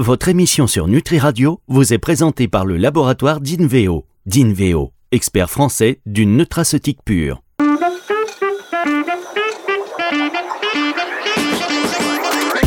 votre 0.00 0.28
émission 0.28 0.66
sur 0.66 0.88
Nutri 0.88 1.18
Radio 1.18 1.60
vous 1.68 1.92
est 1.92 1.98
présentée 1.98 2.48
par 2.48 2.64
le 2.64 2.78
laboratoire 2.78 3.40
d'Inveo. 3.40 4.06
D'Inveo, 4.24 4.92
expert 5.12 5.50
français 5.50 6.00
d'une 6.06 6.38
nutraceutique 6.38 7.00
pure. 7.04 7.42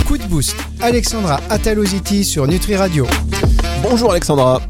Coup 0.05 0.17
de 0.19 0.27
boost, 0.29 0.55
Alexandra 0.79 1.39
Ataloziti 1.49 2.23
sur 2.23 2.45
Nutri 2.45 2.75
Radio. 2.75 3.07
Bonjour 3.81 4.11
Alexandra. 4.11 4.61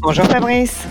Bonjour 0.00 0.26
Fabrice. 0.26 0.86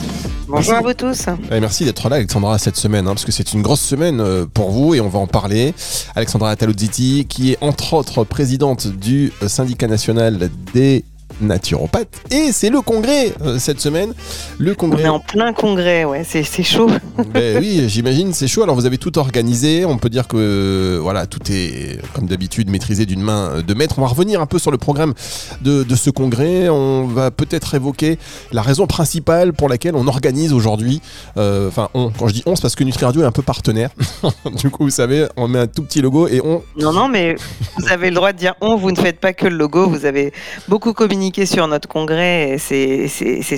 Bonjour 0.49 0.73
à 0.73 0.81
vous 0.81 0.93
tous. 0.95 1.27
merci 1.51 1.85
d'être 1.85 2.09
là, 2.09 2.15
Alexandra, 2.15 2.57
cette 2.57 2.75
semaine, 2.75 3.05
hein, 3.07 3.11
parce 3.11 3.23
que 3.23 3.31
c'est 3.31 3.53
une 3.53 3.61
grosse 3.61 3.81
semaine 3.81 4.19
euh, 4.19 4.47
pour 4.51 4.71
vous 4.71 4.95
et 4.95 4.99
on 4.99 5.07
va 5.07 5.19
en 5.19 5.27
parler. 5.27 5.75
Alexandra 6.15 6.49
Ataloziti, 6.49 7.27
qui 7.29 7.51
est 7.51 7.57
entre 7.61 7.93
autres 7.93 8.23
présidente 8.23 8.87
du 8.87 9.31
syndicat 9.45 9.87
national 9.87 10.49
des 10.73 11.05
naturopathe. 11.41 12.09
Et 12.31 12.51
c'est 12.51 12.69
le 12.69 12.81
congrès 12.81 13.33
euh, 13.41 13.59
cette 13.59 13.79
semaine. 13.79 14.13
Le 14.57 14.75
congrès. 14.75 15.03
On 15.03 15.05
est 15.05 15.09
en 15.09 15.19
plein 15.19 15.53
congrès, 15.53 16.05
ouais, 16.05 16.23
c'est 16.23 16.43
chaud. 16.63 16.89
Ben 17.33 17.57
oui, 17.59 17.83
j'imagine, 17.87 18.33
c'est 18.33 18.47
chaud. 18.47 18.63
Alors 18.63 18.75
vous 18.75 18.85
avez 18.85 18.97
tout 18.97 19.17
organisé. 19.17 19.85
On 19.85 19.97
peut 19.97 20.09
dire 20.09 20.27
que 20.27 20.37
euh, 20.37 20.99
voilà, 21.01 21.27
tout 21.27 21.39
est 21.51 21.99
comme 22.13 22.27
d'habitude 22.27 22.69
maîtrisé 22.69 23.05
d'une 23.05 23.21
main 23.21 23.61
de 23.65 23.73
maître. 23.73 23.95
On 23.97 24.01
va 24.01 24.07
revenir 24.07 24.41
un 24.41 24.45
peu 24.45 24.57
sur 24.57 24.71
le 24.71 24.77
programme 24.77 25.13
de, 25.61 25.83
de 25.83 25.95
ce 25.95 26.09
congrès. 26.09 26.69
On 26.69 27.05
va 27.05 27.29
peut-être 27.29 27.75
évoquer 27.75 28.17
la 28.51 28.61
raison 28.61 28.87
principale 28.87 29.53
pour 29.53 29.69
laquelle 29.69 29.95
on 29.95 30.07
organise 30.07 30.53
aujourd'hui. 30.53 31.01
Euh, 31.37 31.67
enfin, 31.67 31.89
on, 31.93 32.09
quand 32.09 32.27
je 32.27 32.33
dis 32.33 32.43
on, 32.45 32.55
c'est 32.55 32.61
parce 32.61 32.75
que 32.75 32.83
Nutri 32.83 33.05
Radio 33.05 33.21
est 33.21 33.25
un 33.25 33.31
peu 33.31 33.41
partenaire. 33.41 33.89
du 34.55 34.69
coup, 34.69 34.83
vous 34.85 34.89
savez, 34.89 35.27
on 35.35 35.47
met 35.47 35.59
un 35.59 35.67
tout 35.67 35.83
petit 35.83 36.01
logo 36.01 36.27
et 36.27 36.41
on. 36.41 36.63
Non, 36.77 36.93
non, 36.93 37.07
mais 37.09 37.35
vous 37.77 37.89
avez 37.89 38.09
le 38.09 38.15
droit 38.15 38.31
de 38.31 38.37
dire 38.37 38.55
on. 38.61 38.77
Vous 38.77 38.91
ne 38.91 38.97
faites 38.97 39.19
pas 39.19 39.33
que 39.33 39.47
le 39.47 39.57
logo. 39.57 39.87
Vous 39.87 40.05
avez 40.05 40.33
beaucoup 40.67 40.93
communiqué 40.93 41.28
sur 41.45 41.67
notre 41.67 41.87
congrès, 41.87 42.57
c'est 42.57 43.07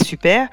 super. 0.03 0.47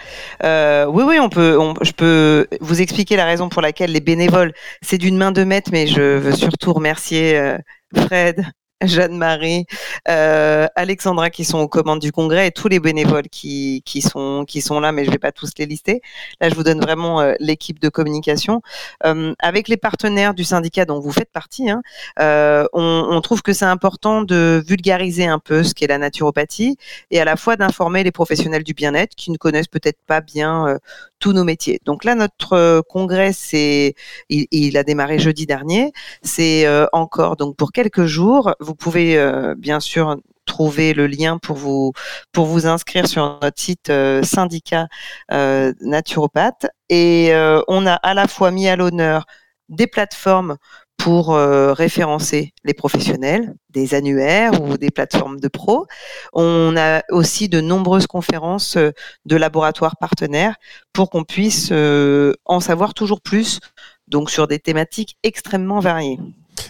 Euh, 0.44 0.86
oui, 0.86 1.04
oui, 1.06 1.18
on 1.20 1.28
peut, 1.28 1.58
je 1.82 1.92
peux 1.92 2.46
vous 2.60 2.80
expliquer 2.80 3.16
la 3.16 3.24
raison 3.24 3.48
pour 3.48 3.62
laquelle 3.62 3.92
les 3.92 4.00
bénévoles, 4.00 4.52
c'est 4.82 4.98
d'une 4.98 5.16
main 5.16 5.32
de 5.32 5.44
maître, 5.44 5.70
mais 5.72 5.86
je 5.86 6.18
veux 6.18 6.34
surtout 6.34 6.72
remercier 6.72 7.36
euh, 7.36 7.58
Fred, 7.94 8.44
Jeanne-Marie, 8.82 9.66
euh, 10.08 10.66
Alexandra 10.76 11.30
qui 11.30 11.44
sont 11.44 11.58
aux 11.58 11.68
commandes 11.68 12.00
du 12.00 12.12
congrès 12.12 12.46
et 12.48 12.50
tous 12.50 12.68
les 12.68 12.78
bénévoles 12.80 13.28
qui, 13.28 13.82
qui, 13.84 14.00
sont, 14.02 14.44
qui 14.46 14.60
sont 14.60 14.78
là, 14.80 14.92
mais 14.92 15.04
je 15.04 15.08
ne 15.08 15.12
vais 15.12 15.18
pas 15.18 15.32
tous 15.32 15.50
les 15.58 15.66
lister. 15.66 16.00
Là, 16.40 16.48
je 16.48 16.54
vous 16.54 16.62
donne 16.62 16.80
vraiment 16.80 17.20
euh, 17.20 17.34
l'équipe 17.40 17.80
de 17.80 17.88
communication. 17.88 18.62
Euh, 19.04 19.34
avec 19.40 19.68
les 19.68 19.76
partenaires 19.76 20.34
du 20.34 20.44
syndicat 20.44 20.84
dont 20.84 21.00
vous 21.00 21.12
faites 21.12 21.30
partie, 21.32 21.70
hein, 21.70 21.82
euh, 22.20 22.66
on, 22.72 23.06
on, 23.10 23.20
trouve 23.20 23.42
que 23.42 23.52
c'est 23.52 23.64
important 23.64 24.22
de 24.22 24.62
vulgariser 24.66 25.26
un 25.26 25.38
peu 25.38 25.64
ce 25.64 25.74
qu'est 25.74 25.86
la 25.86 25.98
naturopathie 25.98 26.76
et 27.10 27.20
à 27.20 27.24
la 27.24 27.36
fois 27.36 27.56
d'informer 27.56 28.04
les 28.04 28.12
professionnels 28.12 28.64
du 28.64 28.74
bien-être 28.74 29.14
qui 29.14 29.30
ne 29.30 29.36
connaissent 29.36 29.68
peut-être 29.68 29.98
pas 30.06 30.20
bien 30.20 30.68
euh, 30.68 30.78
tous 31.18 31.32
nos 31.32 31.44
métiers. 31.44 31.80
Donc 31.84 32.04
là, 32.04 32.14
notre 32.14 32.80
congrès, 32.88 33.32
il, 33.52 33.94
il, 34.28 34.76
a 34.76 34.84
démarré 34.84 35.18
jeudi 35.18 35.46
dernier. 35.46 35.92
C'est 36.22 36.66
encore 36.92 37.36
donc 37.36 37.56
pour 37.56 37.72
quelques 37.72 38.04
jours 38.04 38.54
vous 38.68 38.74
pouvez 38.74 39.16
euh, 39.16 39.54
bien 39.56 39.80
sûr 39.80 40.18
trouver 40.44 40.92
le 40.92 41.06
lien 41.06 41.38
pour 41.38 41.56
vous 41.56 41.92
pour 42.32 42.44
vous 42.44 42.66
inscrire 42.66 43.06
sur 43.08 43.38
notre 43.42 43.58
site 43.58 43.88
euh, 43.88 44.22
syndicat 44.22 44.88
euh, 45.32 45.72
naturopathe 45.80 46.66
et 46.90 47.32
on 47.66 47.86
a 47.86 47.94
à 47.94 48.12
la 48.12 48.28
fois 48.28 48.50
mis 48.50 48.68
à 48.68 48.76
l'honneur 48.76 49.24
des 49.70 49.86
plateformes 49.86 50.56
pour 50.98 51.36
référencer 51.36 52.52
les 52.64 52.74
professionnels, 52.74 53.54
des 53.70 53.94
annuaires 53.94 54.60
ou 54.60 54.76
des 54.76 54.90
plateformes 54.90 55.38
de 55.38 55.48
pros. 55.48 55.86
On 56.32 56.76
a 56.76 57.02
aussi 57.10 57.48
de 57.48 57.60
nombreuses 57.60 58.06
conférences 58.06 58.76
de 58.76 59.36
laboratoires 59.36 59.96
partenaires 59.98 60.56
pour 60.92 61.08
qu'on 61.10 61.24
puisse 61.24 61.70
en 61.70 62.60
savoir 62.60 62.94
toujours 62.94 63.20
plus, 63.20 63.60
donc 64.08 64.30
sur 64.30 64.48
des 64.48 64.58
thématiques 64.58 65.16
extrêmement 65.22 65.80
variées. 65.80 66.18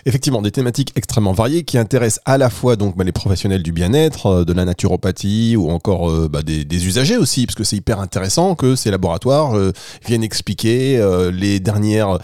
Effectivement, 0.09 0.41
des 0.41 0.51
thématiques 0.51 0.93
extrêmement 0.97 1.35
variées 1.35 1.65
qui 1.65 1.77
intéressent 1.77 2.23
à 2.25 2.39
la 2.39 2.49
fois 2.49 2.77
donc 2.77 2.97
bah, 2.97 3.05
les 3.05 3.13
professionnels 3.13 3.63
du 3.63 3.73
bien-être, 3.73 4.27
euh, 4.27 4.45
de 4.47 4.55
la 4.55 4.65
naturopathie 4.65 5.55
ou 5.55 5.69
encore 5.69 6.11
euh, 6.11 6.31
bah, 6.33 6.41
des, 6.43 6.87
usagers 6.87 7.19
aussi, 7.19 7.45
parce 7.45 7.55
que 7.55 7.63
c'est 7.63 7.77
hyper 7.77 8.01
intéressant 8.01 8.55
que 8.55 8.75
ces 8.75 8.91
laboratoires 8.91 9.55
euh, 9.55 9.71
viennent 10.07 10.23
expliquer 10.23 10.99
les 11.31 11.61
dernières 11.61 12.19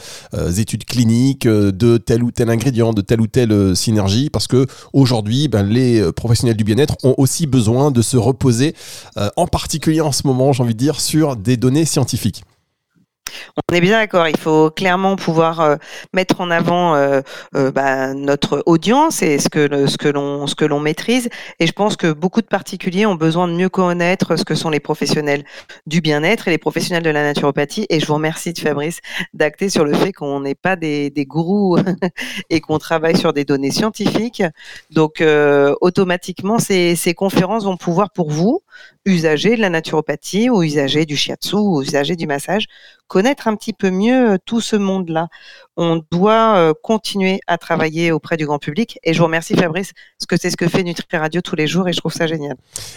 études 0.56 0.86
cliniques 0.86 1.46
de 1.46 1.98
tel 1.98 2.22
ou 2.22 2.30
tel 2.30 2.48
ingrédient, 2.48 2.94
de 2.94 3.02
telle 3.02 3.20
ou 3.20 3.26
telle 3.26 3.76
synergie, 3.76 4.30
parce 4.30 4.46
que 4.46 4.66
aujourd'hui, 4.94 5.48
bah, 5.48 5.62
les 5.62 6.10
professionnels 6.12 6.56
du 6.56 6.64
bien-être 6.64 6.96
ont 7.02 7.14
aussi 7.18 7.46
besoin 7.46 7.90
de 7.90 8.00
se 8.00 8.16
reposer, 8.16 8.74
en 9.36 9.46
particulier 9.46 10.00
en 10.00 10.12
ce 10.12 10.26
moment, 10.26 10.52
j'ai 10.52 10.62
envie 10.62 10.74
de 10.74 10.78
dire, 10.78 11.00
sur 11.00 11.36
des 11.36 11.58
données 11.58 11.84
scientifiques. 11.84 12.44
On 13.56 13.74
est 13.74 13.80
bien 13.80 13.98
d'accord. 13.98 14.28
Il 14.28 14.36
faut 14.36 14.70
clairement 14.70 15.16
pouvoir 15.16 15.60
euh, 15.60 15.76
mettre 16.12 16.40
en 16.40 16.50
avant 16.50 16.94
euh, 16.94 17.20
euh, 17.54 17.70
bah, 17.70 18.12
notre 18.14 18.62
audience 18.66 19.22
et 19.22 19.38
ce 19.38 19.48
que 19.48 20.64
l'on 20.64 20.80
maîtrise. 20.80 21.28
Et 21.60 21.66
je 21.66 21.72
pense 21.72 21.96
que 21.96 22.12
beaucoup 22.12 22.40
de 22.40 22.46
particuliers 22.46 23.06
ont 23.06 23.14
besoin 23.14 23.48
de 23.48 23.52
mieux 23.52 23.68
connaître 23.68 24.36
ce 24.36 24.44
que 24.44 24.54
sont 24.54 24.70
les 24.70 24.80
professionnels 24.80 25.44
du 25.86 26.00
bien-être 26.00 26.48
et 26.48 26.50
les 26.50 26.58
professionnels 26.58 27.02
de 27.02 27.10
la 27.10 27.22
naturopathie. 27.22 27.86
Et 27.90 28.00
je 28.00 28.06
vous 28.06 28.14
remercie 28.14 28.52
Fabrice 28.54 29.00
d'acter 29.32 29.68
sur 29.68 29.84
le 29.84 29.94
fait 29.94 30.12
qu'on 30.12 30.40
n'est 30.40 30.54
pas 30.54 30.76
des, 30.76 31.10
des 31.10 31.24
gourous 31.24 31.78
et 32.50 32.60
qu'on 32.60 32.78
travaille 32.78 33.16
sur 33.16 33.32
des 33.32 33.44
données 33.44 33.70
scientifiques. 33.70 34.42
Donc 34.90 35.22
automatiquement, 35.80 36.58
ces, 36.58 36.96
ces 36.96 37.14
conférences 37.14 37.64
vont 37.64 37.76
pouvoir 37.76 38.10
pour 38.10 38.30
vous 38.30 38.62
usagers 39.04 39.56
de 39.56 39.60
la 39.60 39.70
naturopathie 39.70 40.48
ou 40.48 40.62
usagers 40.62 41.04
du 41.04 41.16
shiatsu 41.16 41.56
ou 41.56 41.82
usagers 41.82 42.16
du 42.16 42.26
massage 42.26 42.66
connaître 43.08 43.48
un 43.48 43.56
petit 43.56 43.72
peu 43.72 43.90
mieux 43.90 44.32
euh, 44.32 44.36
tout 44.44 44.60
ce 44.60 44.76
monde-là. 44.76 45.28
On 45.76 46.02
doit 46.10 46.56
euh, 46.56 46.72
continuer 46.82 47.40
à 47.46 47.58
travailler 47.58 48.12
auprès 48.12 48.36
du 48.36 48.46
grand 48.46 48.58
public 48.58 48.98
et 49.02 49.12
je 49.12 49.18
vous 49.18 49.24
remercie 49.24 49.54
Fabrice 49.54 49.92
parce 50.18 50.26
que 50.26 50.36
c'est 50.40 50.50
ce 50.50 50.56
que 50.56 50.68
fait 50.68 50.82
Nutri 50.82 51.04
Radio 51.12 51.40
tous 51.40 51.56
les 51.56 51.66
jours 51.66 51.88
et 51.88 51.92
je 51.92 51.98
trouve 51.98 52.12
ça 52.12 52.26
génial. 52.26 52.56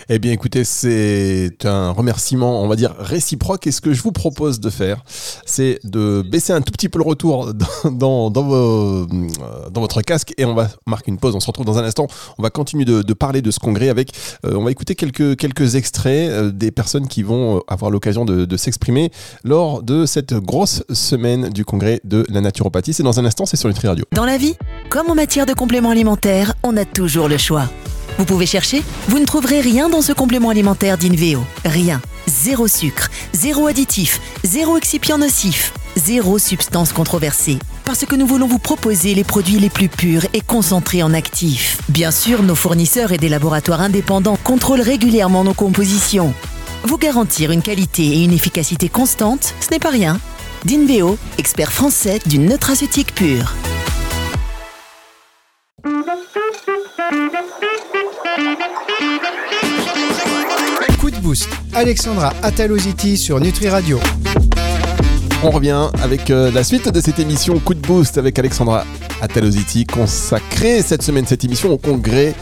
Eh 0.09 0.19
bien 0.19 0.31
écoutez, 0.31 0.63
c'est 0.63 1.65
un 1.65 1.91
remerciement, 1.91 2.61
on 2.61 2.67
va 2.67 2.75
dire 2.75 2.95
réciproque 2.97 3.67
et 3.67 3.71
ce 3.71 3.81
que 3.81 3.93
je 3.93 4.01
vous 4.01 4.11
propose 4.11 4.59
de 4.59 4.69
faire, 4.69 5.03
c'est 5.45 5.79
de 5.83 6.21
baisser 6.21 6.53
un 6.53 6.61
tout 6.61 6.71
petit 6.71 6.89
peu 6.89 6.99
le 6.99 7.05
retour 7.05 7.47
euh, 7.85 7.91
dans, 7.91 8.29
votre 9.81 10.01
casque 10.01 10.33
et 10.37 10.45
on 10.45 10.53
va 10.53 10.69
marquer 10.85 11.11
une 11.11 11.19
pause, 11.19 11.35
on 11.35 11.39
se 11.39 11.47
retrouve 11.47 11.65
dans 11.65 11.79
un 11.79 11.83
instant, 11.83 12.07
on 12.37 12.43
va 12.43 12.49
continuer 12.49 12.85
de, 12.85 13.13
parler 13.13 13.41
de 13.41 13.51
ce 13.51 13.59
congrès 13.59 13.89
avec, 13.89 14.11
on 14.43 14.63
va 14.63 14.71
écouter 14.71 14.93
quelques, 14.93 15.35
quelques 15.37 15.75
extraits 15.75 16.55
des 16.55 16.71
personnes 16.71 17.07
qui 17.07 17.23
vont 17.23 17.63
avoir 17.67 17.89
l'occasion 17.89 18.25
de, 18.25 18.45
de 18.45 18.57
s'exprimer 18.57 19.11
lors 19.43 19.81
de 19.81 20.05
cette 20.07 20.33
grosse 20.33 20.83
semaine 20.91 21.49
du 21.49 21.65
congrès 21.65 22.01
de 22.03 22.25
la 22.29 22.41
naturopathie. 22.41 22.93
C'est 22.93 23.03
dans 23.03 23.19
un 23.19 23.25
instant, 23.25 23.45
c'est 23.45 23.57
sur 23.57 23.69
Nutri 23.69 23.87
Radio. 23.87 24.05
Dans 24.11 24.25
la 24.25 24.37
vie, 24.37 24.55
comme 24.89 25.09
en 25.09 25.15
matière 25.15 25.45
de 25.45 25.53
compléments 25.53 25.91
alimentaires, 25.91 26.53
on 26.63 26.75
a 26.77 26.85
toujours 26.85 27.27
le 27.27 27.37
choix. 27.37 27.69
Vous 28.17 28.25
pouvez 28.25 28.47
chercher, 28.47 28.81
vous 29.09 29.19
ne 29.19 29.25
trouverez 29.25 29.61
rien 29.61 29.89
dans 29.89 30.01
ce 30.01 30.11
complément 30.11 30.49
alimentaire 30.49 30.97
d'Inveo. 30.97 31.43
Rien. 31.65 32.01
Zéro 32.25 32.67
sucre, 32.67 33.09
zéro 33.33 33.67
additif, 33.67 34.19
zéro 34.43 34.75
excipient 34.77 35.19
nocif, 35.19 35.71
zéro 35.95 36.39
substance 36.39 36.93
controversée. 36.93 37.59
Parce 37.85 38.05
que 38.05 38.15
nous 38.15 38.25
voulons 38.25 38.47
vous 38.47 38.59
proposer 38.59 39.13
les 39.13 39.23
produits 39.23 39.59
les 39.59 39.69
plus 39.69 39.87
purs 39.87 40.25
et 40.33 40.41
concentrés 40.41 41.03
en 41.03 41.13
actifs. 41.13 41.79
Bien 41.89 42.11
sûr, 42.11 42.43
nos 42.43 42.55
fournisseurs 42.55 43.11
et 43.11 43.17
des 43.17 43.29
laboratoires 43.29 43.81
indépendants 43.81 44.37
contrôlent 44.43 44.81
régulièrement 44.81 45.43
nos 45.43 45.53
compositions. 45.53 46.33
Vous 46.87 46.97
garantir 46.97 47.51
une 47.51 47.61
qualité 47.61 48.01
et 48.01 48.23
une 48.23 48.31
efficacité 48.31 48.87
constante, 48.87 49.53
ce 49.59 49.71
n'est 49.71 49.79
pas 49.79 49.89
rien. 49.89 50.21
Dinveo, 50.63 51.17
expert 51.37 51.73
français 51.73 52.21
d'une 52.25 52.45
nutraceutique 52.45 53.13
pure. 53.13 53.53
Coup 61.01 61.11
de 61.11 61.19
boost, 61.21 61.49
Alexandra 61.73 62.33
Ataloziti 62.41 63.17
sur 63.17 63.41
Nutri 63.41 63.67
Radio. 63.67 63.99
On 65.43 65.51
revient 65.51 65.89
avec 66.01 66.31
euh, 66.31 66.51
la 66.51 66.63
suite 66.63 66.89
de 66.89 66.99
cette 66.99 67.19
émission 67.19 67.59
Coup 67.59 67.75
de 67.75 67.79
boost 67.79 68.17
avec 68.17 68.39
Alexandra 68.39 68.85
Ataloziti 69.21 69.85
consacrée 69.85 70.81
cette 70.81 71.03
semaine 71.03 71.27
cette 71.27 71.45
émission 71.45 71.71
au 71.71 71.77
congrès 71.77 72.33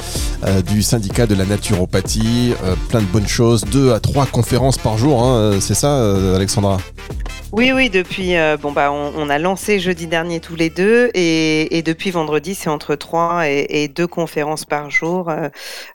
euh, 0.45 0.62
du 0.62 0.81
syndicat 0.81 1.27
de 1.27 1.36
la 1.36 1.45
naturopathie. 1.45 2.53
Euh, 2.63 2.75
plein 2.89 3.01
de 3.01 3.07
bonnes 3.07 3.27
choses, 3.27 3.65
deux 3.65 3.92
à 3.92 4.00
trois 4.00 4.25
conférences 4.25 4.77
par 4.77 4.97
jour, 4.97 5.21
hein, 5.24 5.57
c'est 5.59 5.75
ça 5.75 6.36
Alexandra? 6.36 6.77
Oui, 7.57 7.72
oui, 7.72 7.90
depuis, 7.90 8.36
euh, 8.36 8.57
bon, 8.57 8.74
bah, 8.74 8.92
on, 8.92 9.30
a 9.30 9.40
lancé 9.40 9.80
jeudi 9.80 10.07
dernier 10.07 10.42
tous 10.42 10.57
les 10.57 10.69
deux 10.69 11.10
et, 11.13 11.81
depuis 11.86 12.12
vendredi, 12.12 12.54
c'est 12.54 12.69
entre 12.69 12.96
trois 12.96 13.48
et, 13.48 13.88
deux 13.88 14.07
conférences 14.07 14.66
par 14.66 14.90
jour 14.90 15.30
euh, 15.30 15.48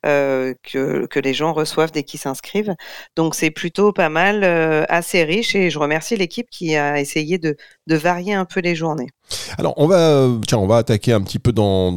euh, 0.06 0.54
que, 0.62 1.18
les 1.18 1.34
gens 1.34 1.52
reçoivent 1.52 1.92
dès 1.92 2.02
qu'ils 2.02 2.18
s'inscrivent. 2.18 2.74
Donc, 3.14 3.34
c'est 3.34 3.50
plutôt 3.50 3.92
pas 3.92 4.08
mal, 4.08 4.42
assez 4.88 5.22
riche 5.22 5.54
et 5.54 5.68
je 5.68 5.78
remercie 5.78 6.16
l'équipe 6.16 6.48
qui 6.48 6.76
a 6.76 6.98
essayé 6.98 7.36
de, 7.36 7.56
de 7.90 7.96
varier 7.96 8.34
un 8.34 8.44
peu 8.44 8.60
les 8.60 8.74
journées. 8.74 9.08
Alors 9.58 9.74
on 9.76 9.86
va, 9.86 10.28
tiens, 10.46 10.58
on 10.58 10.66
va 10.66 10.78
attaquer 10.78 11.12
un 11.12 11.20
petit 11.20 11.38
peu 11.38 11.52
dans, 11.52 11.92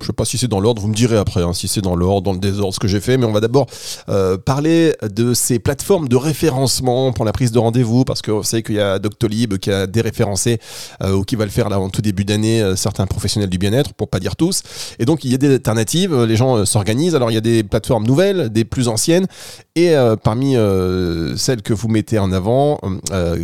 je 0.00 0.06
sais 0.06 0.12
pas 0.12 0.24
si 0.24 0.38
c'est 0.38 0.48
dans 0.48 0.60
l'ordre, 0.60 0.82
vous 0.82 0.88
me 0.88 0.94
direz 0.94 1.16
après 1.16 1.42
hein, 1.42 1.52
si 1.52 1.66
c'est 1.68 1.80
dans 1.80 1.96
l'ordre, 1.96 2.22
dans 2.22 2.32
le 2.32 2.38
désordre 2.38 2.74
ce 2.74 2.80
que 2.80 2.88
j'ai 2.88 3.00
fait, 3.00 3.16
mais 3.16 3.26
on 3.26 3.32
va 3.32 3.40
d'abord 3.40 3.66
euh, 4.08 4.36
parler 4.38 4.94
de 5.02 5.34
ces 5.34 5.58
plateformes 5.58 6.08
de 6.08 6.16
référencement 6.16 7.12
pour 7.12 7.24
la 7.24 7.32
prise 7.32 7.52
de 7.52 7.58
rendez-vous, 7.58 8.04
parce 8.04 8.22
que 8.22 8.30
vous 8.30 8.42
savez 8.42 8.62
qu'il 8.62 8.76
y 8.76 8.80
a 8.80 8.98
Doctolib 8.98 9.58
qui 9.58 9.70
a 9.70 9.86
déréférencé 9.86 10.58
euh, 11.02 11.14
ou 11.14 11.24
qui 11.24 11.36
va 11.36 11.44
le 11.44 11.50
faire 11.50 11.68
là 11.68 11.80
en 11.80 11.90
tout 11.90 12.02
début 12.02 12.24
d'année 12.24 12.60
euh, 12.60 12.76
certains 12.76 13.06
professionnels 13.06 13.50
du 13.50 13.58
bien-être, 13.58 13.92
pour 13.94 14.08
pas 14.08 14.20
dire 14.20 14.36
tous, 14.36 14.62
et 14.98 15.04
donc 15.04 15.24
il 15.24 15.30
y 15.30 15.34
a 15.34 15.38
des 15.38 15.52
alternatives, 15.54 16.24
les 16.24 16.36
gens 16.36 16.64
s'organisent. 16.66 17.14
Alors 17.14 17.30
il 17.30 17.34
y 17.34 17.38
a 17.38 17.42
des 17.42 17.62
plateformes 17.62 18.06
nouvelles, 18.06 18.50
des 18.50 18.64
plus 18.64 18.88
anciennes, 18.88 19.26
et 19.74 19.94
parmi 20.22 20.54
celles 21.36 21.62
que 21.62 21.72
vous 21.72 21.88
mettez 21.88 22.18
en 22.18 22.30
avant, 22.32 22.78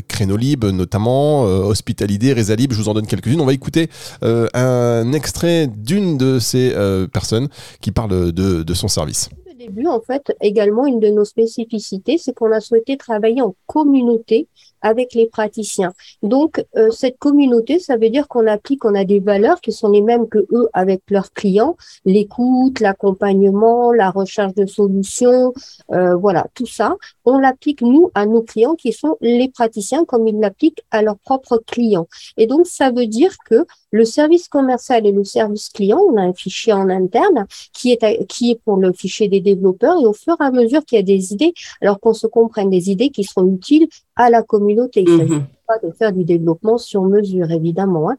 Crénolib 0.09 0.65
notamment, 0.67 1.28
Hospitalidé, 1.37 2.33
Resalib 2.33 2.73
je 2.73 2.79
vous 2.79 2.89
en 2.89 2.95
donne 2.95 3.07
quelques-unes. 3.07 3.41
On 3.41 3.47
va 3.47 3.53
écouter 3.53 3.89
euh, 4.23 4.49
un 4.55 5.13
extrait 5.13 5.67
d'une 5.67 6.19
de 6.19 6.39
ces 6.39 6.73
euh, 6.75 7.07
personnes 7.07 7.49
qui 7.81 7.93
parle 7.93 8.33
de 8.33 8.75
son 8.75 8.89
service 8.89 9.31
début, 9.69 9.87
en 9.87 10.01
fait, 10.01 10.35
également, 10.41 10.87
une 10.87 11.01
de 11.01 11.09
nos 11.09 11.25
spécificités, 11.25 12.19
c'est 12.19 12.35
qu'on 12.35 12.53
a 12.53 12.61
souhaité 12.61 12.97
travailler 12.97 13.43
en 13.43 13.55
communauté 13.67 14.49
avec 14.81 15.15
les 15.15 15.27
praticiens. 15.27 15.93
Donc, 16.23 16.65
euh, 16.77 16.91
cette 16.91 17.19
communauté, 17.19 17.79
ça 17.79 17.97
veut 17.97 18.11
dire 18.11 18.29
qu'on 18.29 18.47
applique, 18.47 18.85
on 18.85 18.95
a 18.95 19.05
des 19.05 19.21
valeurs 19.21 19.61
qui 19.61 19.73
sont 19.73 19.91
les 19.91 20.03
mêmes 20.03 20.29
que 20.29 20.47
eux 20.53 20.69
avec 20.73 21.03
leurs 21.11 21.33
clients, 21.33 21.77
l'écoute, 22.05 22.81
l'accompagnement, 22.81 23.93
la 23.93 24.11
recherche 24.11 24.55
de 24.55 24.67
solutions, 24.67 25.53
euh, 25.93 26.15
voilà, 26.17 26.47
tout 26.55 26.67
ça. 26.67 26.97
On 27.25 27.39
l'applique, 27.39 27.83
nous, 27.83 28.11
à 28.15 28.27
nos 28.27 28.43
clients 28.43 28.75
qui 28.75 28.93
sont 28.93 29.17
les 29.21 29.49
praticiens 29.49 30.05
comme 30.05 30.29
ils 30.29 30.39
l'appliquent 30.39 30.85
à 30.91 31.03
leurs 31.03 31.19
propres 31.19 31.61
clients. 31.67 32.07
Et 32.37 32.47
donc, 32.47 32.67
ça 32.67 32.91
veut 32.91 33.07
dire 33.07 33.35
que 33.45 33.67
le 33.91 34.05
service 34.05 34.49
commercial 34.49 35.07
et 35.07 35.13
le 35.13 35.25
service 35.25 35.71
client, 35.71 35.99
on 35.99 36.17
a 36.17 36.23
un 36.23 36.35
fichier 36.35 36.73
en 36.73 36.89
interne 36.89 37.47
qui 37.73 37.93
est, 37.93 38.27
qui 38.27 38.53
est 38.53 38.61
pour 38.65 38.77
le 38.77 38.93
fichier 38.93 39.29
des 39.29 39.41
développeurs 39.41 39.58
et 39.59 40.07
au 40.07 40.13
fur 40.13 40.37
et 40.41 40.45
à 40.45 40.51
mesure 40.51 40.85
qu'il 40.85 40.97
y 40.97 41.01
a 41.01 41.05
des 41.05 41.33
idées, 41.33 41.53
alors 41.81 42.01
qu'on 42.01 42.15
se 42.15 42.27
comprenne 42.27 42.71
des 42.71 42.91
idées 42.91 43.11
qui 43.11 43.25
seront 43.25 43.47
utiles 43.47 43.89
à 44.17 44.31
la 44.31 44.43
communauté. 44.43 45.05
Il 45.07 45.13
ne 45.13 45.19
s'agit 45.19 45.33
mhm. 45.33 45.47
pas 45.67 45.79
de 45.87 45.93
faire 45.93 46.13
du 46.13 46.25
développement 46.25 46.79
sur 46.79 47.03
mesure, 47.03 47.51
évidemment. 47.51 48.11
Hein. 48.11 48.17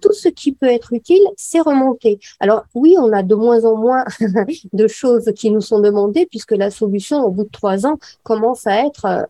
Tout 0.00 0.12
ce 0.12 0.28
qui 0.28 0.52
peut 0.52 0.66
être 0.66 0.92
utile, 0.92 1.22
c'est 1.36 1.60
remonté. 1.60 2.18
Alors 2.40 2.64
oui, 2.74 2.96
on 2.98 3.12
a 3.12 3.22
de 3.22 3.34
moins 3.34 3.64
en 3.64 3.76
moins 3.76 4.04
de 4.72 4.88
choses 4.88 5.30
qui 5.36 5.50
nous 5.50 5.60
sont 5.60 5.80
demandées 5.80 6.26
puisque 6.26 6.52
la 6.52 6.70
solution, 6.70 7.24
au 7.24 7.30
bout 7.30 7.44
de 7.44 7.50
trois 7.50 7.86
ans, 7.86 7.98
commence 8.22 8.66
à 8.66 8.86
être 8.86 9.04
euh, 9.06 9.22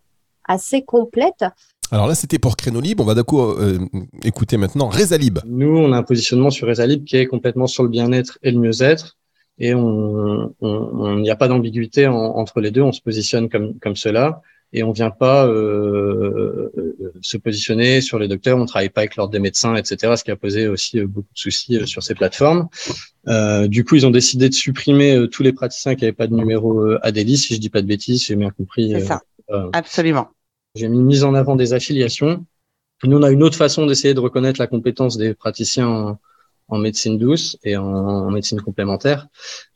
assez 0.47 0.83
complète. 0.83 1.45
Alors 1.93 2.07
là, 2.07 2.15
c'était 2.15 2.39
pour 2.39 2.57
Crénolib. 2.57 3.01
On 3.01 3.05
va 3.05 3.15
d'accord 3.15 3.57
euh, 3.59 3.79
écouter 4.23 4.57
maintenant 4.57 4.89
Resalib. 4.89 5.41
Nous, 5.45 5.77
on 5.77 5.93
a 5.93 5.99
un 5.99 6.03
positionnement 6.03 6.51
sur 6.51 6.69
Resalib 6.69 7.05
qui 7.05 7.17
est 7.17 7.27
complètement 7.27 7.67
sur 7.67 7.83
le 7.83 7.89
bien-être 7.89 8.39
et 8.43 8.53
le 8.53 8.61
mieux-être. 8.61 9.17
Et 9.61 9.75
on 9.75 10.53
n'y 10.61 11.31
a 11.31 11.37
pas 11.37 11.47
d'ambiguïté 11.47 12.07
entre 12.07 12.61
les 12.61 12.71
deux. 12.71 12.83
On 12.83 12.93
se 12.93 13.03
positionne 13.03 13.49
comme, 13.49 13.79
comme 13.79 13.97
cela 13.97 14.43
et 14.73 14.83
on 14.83 14.93
vient 14.93 15.11
pas 15.11 15.47
euh, 15.47 16.71
euh, 16.77 17.12
se 17.23 17.37
positionner 17.37 18.01
sur 18.01 18.19
les 18.19 18.29
docteurs, 18.29 18.57
on 18.59 18.67
travaille 18.67 18.89
pas 18.89 19.01
avec 19.01 19.17
l'ordre 19.17 19.33
des 19.33 19.41
médecins, 19.41 19.75
etc. 19.75 20.15
Ce 20.17 20.25
qui 20.25 20.31
a 20.31 20.37
posé 20.37 20.69
aussi 20.69 21.01
euh, 21.01 21.07
beaucoup 21.07 21.33
de 21.33 21.39
soucis 21.39 21.77
euh, 21.77 21.87
sur 21.87 22.03
ces 22.03 22.15
plateformes. 22.15 22.69
Euh, 23.29 23.67
du 23.67 23.85
coup, 23.85 23.97
ils 23.97 24.07
ont 24.07 24.11
décidé 24.11 24.49
de 24.49 24.55
supprimer 24.55 25.27
tous 25.31 25.43
les 25.43 25.53
praticiens 25.53 25.95
qui 25.97 26.05
n'avaient 26.05 26.13
pas 26.13 26.27
de 26.27 26.35
numéro 26.35 26.93
ADELI, 27.03 27.37
si 27.37 27.55
je 27.55 27.61
dis 27.61 27.69
pas 27.69 27.83
de 27.83 27.87
bêtises, 27.87 28.25
j'ai 28.25 28.37
bien 28.37 28.51
compris. 28.51 28.93
C'est 28.93 29.01
ça, 29.01 29.21
absolument. 29.73 30.29
J'ai 30.77 30.89
mis 30.89 31.03
mise 31.03 31.25
en 31.25 31.35
avant 31.35 31.56
des 31.56 31.73
affiliations. 31.73 32.47
Nous, 33.03 33.17
on 33.17 33.23
a 33.23 33.31
une 33.31 33.43
autre 33.43 33.56
façon 33.56 33.87
d'essayer 33.87 34.15
de 34.15 34.21
reconnaître 34.21 34.61
la 34.61 34.67
compétence 34.67 35.17
des 35.17 35.35
praticiens 35.35 36.19
en, 36.70 36.78
médecine 36.78 37.19
douce 37.19 37.56
et 37.64 37.76
en, 37.76 38.31
médecine 38.31 38.61
complémentaire, 38.61 39.28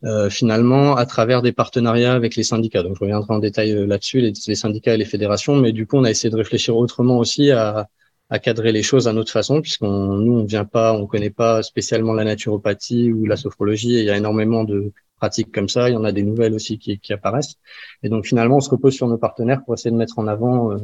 euh, 0.04 0.30
finalement 0.30 0.96
à 0.96 1.06
travers 1.06 1.42
des 1.42 1.52
partenariats 1.52 2.14
avec 2.14 2.36
les 2.36 2.42
syndicats. 2.42 2.82
Donc 2.82 2.94
je 2.96 3.00
reviendrai 3.00 3.34
en 3.34 3.38
détail 3.38 3.72
euh, 3.72 3.86
là-dessus, 3.86 4.20
les, 4.20 4.54
syndicats 4.54 4.94
et 4.94 4.96
les 4.96 5.04
fédérations, 5.04 5.56
mais 5.56 5.72
du 5.72 5.86
coup 5.86 5.96
on 5.96 6.04
a 6.04 6.10
essayé 6.10 6.30
de 6.30 6.36
réfléchir 6.36 6.76
autrement 6.76 7.18
aussi 7.18 7.50
à, 7.50 7.88
à 8.30 8.38
cadrer 8.38 8.72
les 8.72 8.82
choses 8.82 9.08
à 9.08 9.12
notre 9.12 9.30
façon, 9.30 9.60
puisqu'on 9.60 10.16
nous 10.16 10.32
on 10.32 10.44
vient 10.44 10.64
pas, 10.64 10.92
on 10.94 11.06
connaît 11.06 11.30
pas 11.30 11.62
spécialement 11.62 12.12
la 12.12 12.24
naturopathie 12.24 13.12
ou 13.12 13.26
la 13.26 13.36
sophrologie, 13.36 13.96
et 13.96 14.00
il 14.00 14.06
y 14.06 14.10
a 14.10 14.16
énormément 14.16 14.64
de 14.64 14.92
pratiques 15.16 15.52
comme 15.52 15.68
ça, 15.68 15.88
il 15.88 15.94
y 15.94 15.96
en 15.96 16.04
a 16.04 16.12
des 16.12 16.22
nouvelles 16.22 16.54
aussi 16.54 16.78
qui, 16.78 16.98
qui 16.98 17.12
apparaissent, 17.12 17.56
et 18.02 18.08
donc 18.08 18.26
finalement 18.26 18.56
on 18.56 18.60
se 18.60 18.70
repose 18.70 18.94
sur 18.94 19.08
nos 19.08 19.18
partenaires 19.18 19.62
pour 19.64 19.74
essayer 19.74 19.90
de 19.90 19.96
mettre 19.96 20.18
en 20.18 20.26
avant 20.26 20.72
euh, 20.72 20.78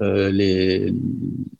euh 0.00 0.30
les, 0.30 0.92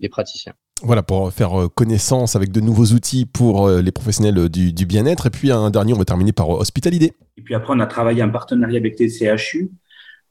les 0.01 0.09
praticiens. 0.09 0.55
Voilà, 0.85 1.03
pour 1.03 1.33
faire 1.33 1.59
euh, 1.59 1.69
connaissance 1.69 2.37
avec 2.37 2.53
de 2.53 2.61
nouveaux 2.61 2.93
outils 2.93 3.25
pour 3.25 3.67
euh, 3.67 3.81
les 3.81 3.91
professionnels 3.91 4.51
du, 4.51 4.87
bien-être. 4.87 5.27
Et 5.27 5.31
puis 5.31 5.51
un 5.51 5.71
dernier, 5.71 5.95
on 5.95 5.97
va 5.97 6.05
terminer 6.05 6.33
par 6.33 6.51
euh, 6.51 6.61
Hospitalidé. 6.61 7.13
Et 7.39 7.43
puis 7.43 7.55
après, 7.55 7.73
on 7.75 7.81
a 7.81 7.87
travaillé 7.87 8.23
en 8.23 8.29
partenariat 8.29 8.79
avec 8.79 8.97
TCHU 8.97 9.71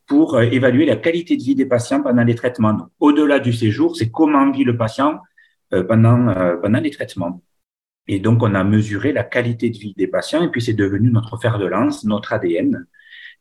pour 0.06 0.40
évaluer 0.40 0.86
la 0.86 0.96
qualité 0.96 1.38
de 1.38 1.42
vie 1.42 1.56
des 1.56 1.66
patients 1.66 2.04
pendant 2.04 2.24
les 2.24 2.36
traitements. 2.36 2.90
Au-delà 3.00 3.40
du 3.40 3.52
séjour, 3.52 3.96
c'est 3.96 4.12
comment 4.12 4.52
vit 4.52 4.64
le 4.64 4.78
patient 4.78 5.22
pendant, 5.88 6.34
pendant 6.62 6.80
les 6.82 6.92
traitements. 6.92 7.42
Et 8.08 8.20
donc, 8.20 8.44
on 8.44 8.54
a 8.54 8.66
mesuré 8.66 9.14
la 9.14 9.24
qualité 9.24 9.70
de 9.70 9.78
vie 9.78 9.94
des 9.98 10.08
patients 10.08 10.44
et 10.44 10.50
puis 10.50 10.62
c'est 10.62 10.74
devenu 10.74 11.10
notre 11.10 11.38
fer 11.38 11.58
de 11.58 11.66
lance, 11.66 12.04
notre 12.04 12.34
ADN. 12.34 12.86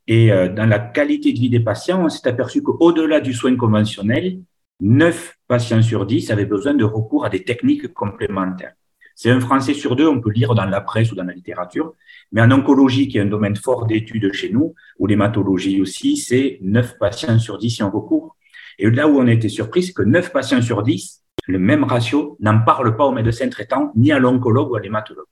Et 0.06 0.29
dans 0.29 0.69
la 0.69 0.79
qualité 0.79 1.32
de 1.32 1.38
vie 1.38 1.50
des 1.50 1.61
patients, 1.61 2.05
on 2.05 2.09
s'est 2.09 2.29
aperçu 2.29 2.62
qu'au-delà 2.62 3.20
du 3.20 3.35
soin 3.35 3.56
conventionnel, 3.56 4.38
9 4.81 5.37
patients 5.52 5.82
sur 5.82 6.06
10 6.06 6.31
avaient 6.31 6.46
besoin 6.46 6.72
de 6.72 6.84
recours 6.84 7.26
à 7.26 7.28
des 7.28 7.44
techniques 7.44 7.93
complémentaires. 7.93 8.72
C'est 9.14 9.31
un 9.31 9.38
Français 9.38 9.75
sur 9.75 9.96
deux, 9.96 10.08
on 10.08 10.19
peut 10.19 10.31
lire 10.31 10.54
dans 10.54 10.64
la 10.64 10.81
presse 10.81 11.12
ou 11.12 11.14
dans 11.14 11.25
la 11.25 11.34
littérature, 11.34 11.93
mais 12.32 12.40
en 12.40 12.50
oncologie, 12.50 13.06
qui 13.06 13.19
est 13.19 13.20
un 13.20 13.26
domaine 13.26 13.56
fort 13.56 13.84
d'études 13.84 14.32
chez 14.32 14.49
nous, 14.49 14.75
ou 14.99 15.06
l'hématologie 15.06 15.82
aussi, 15.82 16.16
c'est 16.16 16.58
9 16.62 16.96
patients 16.99 17.38
sur 17.38 17.58
10 17.58 17.76
qui 17.76 17.82
ont 17.82 17.90
recours. 17.90 18.34
Et 18.78 18.88
là 18.88 19.06
où 19.08 19.19
on 19.19 19.26
a 19.26 19.32
été 19.32 19.50
surpris, 19.50 19.82
c'est 19.82 19.93
que 19.93 20.02
9 20.02 20.32
patients 20.32 20.62
sur 20.62 20.82
10, 20.82 21.22
le 21.49 21.58
même 21.58 21.84
ratio, 21.84 22.38
n'en 22.40 22.58
parle 22.62 22.96
pas 22.96 23.04
au 23.04 23.12
médecin 23.12 23.50
traitant, 23.50 23.93
ni 23.94 24.10
à 24.10 24.19
l'oncologue 24.19 24.70
ou 24.70 24.76
à 24.76 24.81
l'hématologue. 24.81 25.26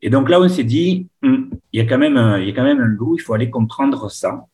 Et 0.00 0.08
donc 0.08 0.30
là, 0.30 0.40
on 0.40 0.48
s'est 0.48 0.64
dit, 0.64 1.06
hum, 1.22 1.50
il, 1.74 1.80
y 1.80 1.82
a 1.82 1.86
quand 1.86 1.98
même 1.98 2.16
il 2.40 2.48
y 2.48 2.50
a 2.50 2.54
quand 2.54 2.64
même 2.64 2.80
un 2.80 2.86
loup, 2.86 3.14
il 3.16 3.20
faut 3.20 3.34
aller 3.34 3.50
comprendre 3.50 4.10
ça. 4.10 4.46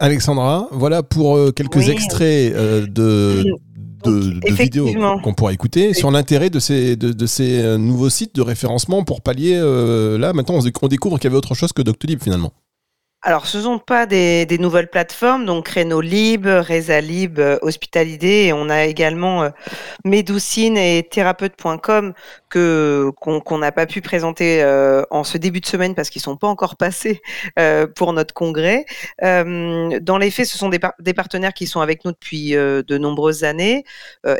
Alexandra, 0.00 0.68
voilà 0.70 1.02
pour 1.02 1.36
euh, 1.36 1.50
quelques 1.50 1.88
extraits 1.88 2.54
euh, 2.54 2.86
de, 2.86 3.44
de, 4.04 4.52
vidéos 4.52 4.88
qu'on 5.24 5.34
pourra 5.34 5.52
écouter 5.52 5.92
sur 5.92 6.12
l'intérêt 6.12 6.50
de 6.50 6.60
ces, 6.60 6.94
de, 6.94 7.26
ces 7.26 7.60
euh, 7.60 7.78
nouveaux 7.78 8.08
sites 8.08 8.34
de 8.36 8.42
référencement 8.42 9.02
pour 9.02 9.22
pallier. 9.22 9.56
là, 9.56 10.32
maintenant, 10.32 10.60
on 10.60 10.88
découvre 10.88 11.18
qu'il 11.18 11.24
y 11.24 11.26
avait 11.26 11.36
autre 11.36 11.54
chose 11.54 11.72
que 11.72 11.82
Doctolib 11.82 12.22
finalement. 12.22 12.52
Alors, 13.22 13.46
ce 13.46 13.58
ne 13.58 13.62
sont 13.64 13.78
pas 13.80 14.06
des, 14.06 14.46
nouvelles 14.60 14.88
plateformes, 14.88 15.44
donc 15.44 15.66
Crénolib, 15.66 16.46
Rezalib, 16.46 17.40
euh, 17.40 17.58
Hospitalité, 17.62 18.46
et 18.46 18.52
on 18.52 18.70
a 18.70 18.84
également 18.84 19.42
euh, 19.42 19.50
Médoucine 20.04 20.76
et 20.76 21.02
Thérapeute.com 21.10 22.12
qu'on 22.50 23.58
n'a 23.58 23.72
pas 23.72 23.86
pu 23.86 24.00
présenter 24.00 24.62
euh, 24.62 25.02
en 25.10 25.24
ce 25.24 25.38
début 25.38 25.60
de 25.60 25.66
semaine 25.66 25.94
parce 25.94 26.10
qu'ils 26.10 26.22
sont 26.22 26.36
pas 26.36 26.48
encore 26.48 26.76
passés 26.76 27.20
pour 27.94 28.12
notre 28.12 28.34
congrès. 28.34 28.84
dans 29.20 30.18
les 30.18 30.30
faits, 30.30 30.46
ce 30.46 30.58
sont 30.58 30.68
des, 30.68 31.14
partenaires 31.14 31.54
qui 31.54 31.66
sont 31.66 31.80
avec 31.80 32.04
nous 32.04 32.12
depuis 32.12 32.52
de 32.52 32.98
nombreuses 32.98 33.44
années. 33.44 33.84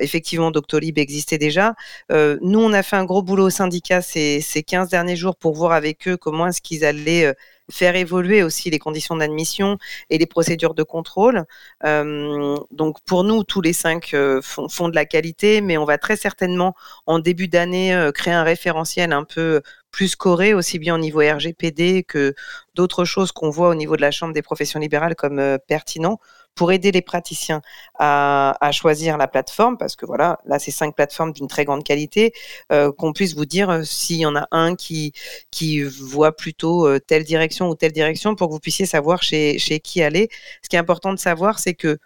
effectivement, 0.01 0.51
Doctolib 0.51 0.99
existait 0.99 1.39
déjà. 1.39 1.75
nous, 2.11 2.61
on 2.61 2.73
a 2.73 2.83
fait 2.83 2.97
un 2.97 3.05
gros 3.05 3.23
boulot 3.23 3.47
au 3.47 3.51
syndicat 3.51 4.03
ces, 4.03 4.41
ces 4.41 4.63
15 4.63 4.89
derniers 4.89 5.17
jours 5.17 5.37
pour 5.37 5.55
voir 5.55 5.73
avec 5.73 6.09
eux 6.09 6.17
comment 6.17 6.47
est-ce 6.47 6.61
qu'ils 6.61 6.85
allaient 6.85 7.35
faire 7.71 7.97
évoluer 7.97 8.43
aussi 8.43 8.71
les 8.71 8.79
conditions 8.79 9.17
d'admission 9.17 9.79
et 10.11 10.19
les 10.19 10.27
procédures 10.27 10.75
de 10.75 10.83
contrôle. 10.83 11.45
Euh, 11.85 12.57
donc 12.71 12.99
pour 13.05 13.25
nous, 13.25 13.45
tous 13.45 13.61
les 13.61 13.73
cinq 13.73 14.15
euh, 14.15 14.41
font, 14.43 14.89
de 14.89 14.95
la 14.95 15.05
qualité, 15.05 15.61
mais 15.61 15.77
on 15.77 15.85
va 15.85 15.99
très 15.99 16.17
certainement 16.17 16.75
en 17.07 17.19
début 17.19 17.49
d'année 17.49 17.95
euh, 17.99 18.13
créer 18.13 18.35
un 18.35 18.43
référentiel 18.43 19.13
un 19.13 19.25
peu 19.25 19.63
plus 19.91 20.17
coré, 20.17 20.55
aussi 20.55 20.79
bien 20.79 20.95
au 20.95 20.99
niveau 20.99 21.21
RGPD 21.21 22.05
que 22.05 22.35
d'autres 22.75 23.05
choses 23.05 23.33
qu'on 23.33 23.51
voit 23.51 23.69
au 23.69 23.75
niveau 23.75 23.97
de 23.97 24.03
la 24.03 24.11
Chambre 24.11 24.35
des 24.35 24.43
professions 24.43 24.81
libérales 24.81 25.15
comme 25.17 25.59
pertinent 25.67 26.19
pour 26.59 26.73
aider 26.73 26.91
les 26.91 27.03
praticiens 27.03 27.63
à, 27.99 28.71
choisir 28.73 29.17
la 29.17 29.29
plateforme, 29.29 29.79
parce 29.79 29.95
que 29.95 30.05
voilà, 30.07 30.41
là, 30.45 30.59
c'est 30.59 30.73
cinq 30.73 30.97
plateformes 30.97 31.33
d'une 31.33 31.47
très 31.47 31.65
grande 31.65 31.85
qualité, 31.85 32.33
euh, 32.73 32.91
qu'on 32.93 33.13
puisse 33.13 33.35
vous 33.37 33.47
dire 33.47 33.71
euh, 33.71 33.83
s'il 33.85 34.17
y 34.17 34.27
en 34.27 34.35
a 34.35 34.49
un 34.51 34.75
qui, 34.75 35.13
qui 35.53 35.83
voit 35.83 36.35
plutôt 36.37 36.87
euh, 36.89 36.99
telle 36.99 37.23
direction 37.23 37.69
ou 37.69 37.77
telle 37.77 37.93
direction 37.93 38.35
pour 38.35 38.49
que 38.49 38.55
vous 38.55 38.61
puissiez 38.61 38.87
savoir 38.87 39.23
chez, 39.23 39.59
chez 39.61 39.79
qui 39.79 40.03
aller. 40.03 40.29
Ce 40.63 40.69
qui 40.69 40.75
est 40.75 40.81
important 40.81 41.13
de 41.13 41.19
savoir, 41.19 41.61
c'est 41.61 41.75
que 41.75 41.99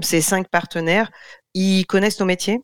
ces 0.00 0.20
cinq 0.20 0.48
partenaires, 0.48 1.10
ils 1.54 1.84
connaissent 1.84 2.20
nos 2.20 2.26
métiers, 2.26 2.60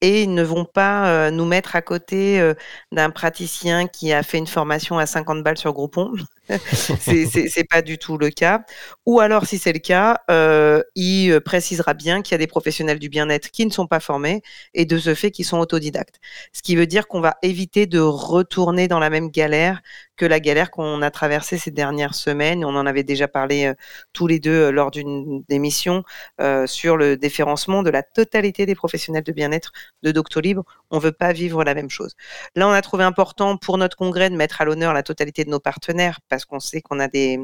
et 0.00 0.22
ils 0.22 0.34
ne 0.34 0.42
vont 0.42 0.64
pas 0.64 1.30
nous 1.30 1.44
mettre 1.44 1.76
à 1.76 1.82
côté 1.82 2.52
d'un 2.92 3.10
praticien 3.10 3.86
qui 3.86 4.12
a 4.12 4.22
fait 4.22 4.38
une 4.38 4.46
formation 4.46 4.98
à 4.98 5.06
50 5.06 5.42
balles 5.42 5.58
sur 5.58 5.72
Groupon 5.72 6.12
c'est 7.00 7.64
pas 7.68 7.82
du 7.82 7.98
tout 7.98 8.18
le 8.18 8.30
cas. 8.30 8.64
Ou 9.04 9.20
alors, 9.20 9.46
si 9.46 9.58
c'est 9.58 9.72
le 9.72 9.78
cas, 9.78 10.20
euh, 10.30 10.82
il 10.94 11.40
précisera 11.40 11.94
bien 11.94 12.22
qu'il 12.22 12.32
y 12.32 12.36
a 12.36 12.38
des 12.38 12.46
professionnels 12.46 12.98
du 12.98 13.08
bien-être 13.08 13.50
qui 13.50 13.66
ne 13.66 13.70
sont 13.70 13.86
pas 13.86 14.00
formés 14.00 14.42
et 14.74 14.84
de 14.84 14.98
ce 14.98 15.14
fait 15.14 15.30
qui 15.30 15.44
sont 15.44 15.58
autodidactes. 15.58 16.20
Ce 16.52 16.62
qui 16.62 16.76
veut 16.76 16.86
dire 16.86 17.08
qu'on 17.08 17.20
va 17.20 17.36
éviter 17.42 17.86
de 17.86 17.98
retourner 17.98 18.88
dans 18.88 18.98
la 18.98 19.10
même 19.10 19.30
galère 19.30 19.82
que 20.16 20.24
la 20.24 20.40
galère 20.40 20.70
qu'on 20.70 21.02
a 21.02 21.10
traversée 21.10 21.58
ces 21.58 21.70
dernières 21.70 22.14
semaines. 22.14 22.64
On 22.64 22.74
en 22.76 22.86
avait 22.86 23.04
déjà 23.04 23.28
parlé 23.28 23.66
euh, 23.66 23.74
tous 24.12 24.26
les 24.26 24.40
deux 24.40 24.50
euh, 24.66 24.70
lors 24.70 24.90
d'une 24.90 25.44
émission 25.48 26.02
euh, 26.40 26.66
sur 26.66 26.96
le 26.96 27.16
déférencement 27.16 27.82
de 27.82 27.90
la 27.90 28.02
totalité 28.02 28.66
des 28.66 28.74
professionnels 28.74 29.24
de 29.24 29.32
bien-être 29.32 29.72
de 30.02 30.12
Doctolib. 30.12 30.60
On 30.90 30.96
ne 30.96 31.02
veut 31.02 31.12
pas 31.12 31.32
vivre 31.32 31.64
la 31.64 31.74
même 31.74 31.90
chose. 31.90 32.14
Là, 32.54 32.68
on 32.68 32.72
a 32.72 32.82
trouvé 32.82 33.04
important 33.04 33.56
pour 33.56 33.78
notre 33.78 33.96
congrès 33.96 34.30
de 34.30 34.36
mettre 34.36 34.60
à 34.60 34.64
l'honneur 34.64 34.92
la 34.94 35.02
totalité 35.02 35.44
de 35.44 35.50
nos 35.50 35.60
partenaires 35.60 36.20
parce 36.28 36.44
qu'on 36.44 36.60
sait 36.60 36.80
qu'on 36.80 37.00
a 37.00 37.08
des 37.08 37.40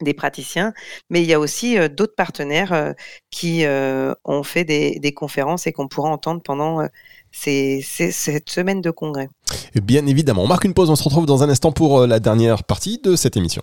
des 0.00 0.14
praticiens, 0.14 0.72
mais 1.10 1.22
il 1.22 1.26
y 1.28 1.34
a 1.34 1.40
aussi 1.40 1.76
d'autres 1.90 2.14
partenaires 2.14 2.94
qui 3.30 3.64
ont 3.66 4.42
fait 4.42 4.64
des, 4.64 4.98
des 4.98 5.12
conférences 5.12 5.66
et 5.66 5.72
qu'on 5.72 5.88
pourra 5.88 6.10
entendre 6.10 6.42
pendant 6.42 6.88
cette 7.32 8.50
semaine 8.50 8.80
de 8.80 8.90
congrès. 8.90 9.28
bien 9.82 10.06
évidemment, 10.06 10.42
on 10.42 10.46
marque 10.46 10.64
une 10.64 10.74
pause, 10.74 10.90
on 10.90 10.96
se 10.96 11.04
retrouve 11.04 11.26
dans 11.26 11.42
un 11.42 11.48
instant 11.48 11.72
pour 11.72 12.00
euh, 12.00 12.06
la 12.06 12.20
dernière 12.20 12.64
partie 12.64 12.98
de 13.02 13.16
cette 13.16 13.36
émission. 13.36 13.62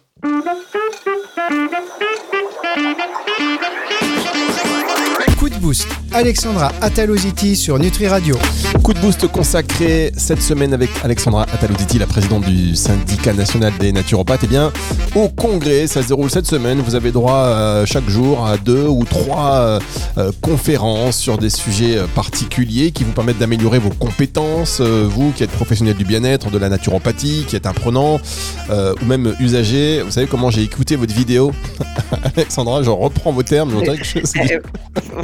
Coup 5.40 5.50
de 5.50 5.58
boost, 5.60 5.88
Alexandra 6.16 6.72
Ataloziti 6.80 7.58
sur 7.58 7.78
Nutri 7.78 8.08
Radio. 8.08 8.38
Coup 8.84 8.94
de 8.94 9.00
boost 9.00 9.28
consacré 9.28 10.14
cette 10.16 10.42
semaine 10.42 10.74
avec 10.74 10.90
Alexandra 11.04 11.44
Ataloziti, 11.44 12.00
la 12.00 12.08
présidente 12.08 12.46
du 12.46 12.74
syndicat 12.74 13.34
national 13.34 13.74
des 13.82 13.92
naturopathes. 13.92 14.40
Eh 14.46 14.48
bien, 14.48 14.72
au 15.14 15.28
congrès, 15.28 15.88
ça 15.88 16.02
se 16.02 16.08
déroule 16.08 16.30
cette 16.30 16.46
semaine. 16.46 16.80
Vous 16.80 16.96
avez 16.96 17.12
droit 17.12 17.34
euh, 17.34 17.86
chaque 17.86 18.08
jour 18.08 18.46
à 18.48 18.56
deux 18.56 18.88
ou 18.88 19.04
trois 19.04 19.56
euh, 19.56 19.80
euh, 20.18 20.32
conférences 20.40 21.18
sur 21.18 21.38
des 21.38 21.50
sujets 21.50 21.98
particuliers 22.16 22.92
qui 22.92 23.04
vous 23.04 23.12
permettent 23.12 23.40
d'améliorer 23.40 23.80
vos 23.80 23.90
compétences. 23.90 24.80
vous 24.80 25.34
qui 25.34 25.44
êtes 25.44 25.52
professionnel 25.52 25.96
du 25.96 26.06
bien-être, 26.06 26.50
de 26.50 26.58
la 26.58 26.70
naturopathie, 26.70 27.44
qui 27.46 27.58
êtes 27.58 27.66
apprenant 27.66 28.22
ou 28.70 29.06
même 29.06 29.36
usager. 29.42 30.02
Vous 30.02 30.12
savez 30.12 30.28
comment 30.28 30.50
j'ai 30.50 30.62
écouté 30.62 30.96
votre 30.96 31.14
vidéo 31.14 31.52
Alexandra, 32.38 32.84
je 32.84 32.90
reprends 32.90 33.34
vos 33.34 33.44
termes. 33.44 33.74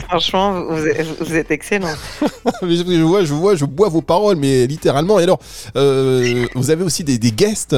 Franchement, 0.10 0.64
vous 0.70 0.81
êtes, 0.88 1.52
excellent. 1.52 1.94
je, 2.62 3.02
vois, 3.02 3.24
je 3.24 3.34
vois, 3.34 3.56
je 3.56 3.66
bois 3.66 3.90
vos 3.90 4.02
paroles, 4.02 4.36
mais 4.36 4.68
littéralement. 4.68 5.20
Et 5.20 5.24
alors, 5.24 5.40
euh, 5.76 6.46
vous 6.56 6.72
avez 6.72 6.84
aussi 6.84 7.04
des, 7.04 7.18
guests, 7.32 7.76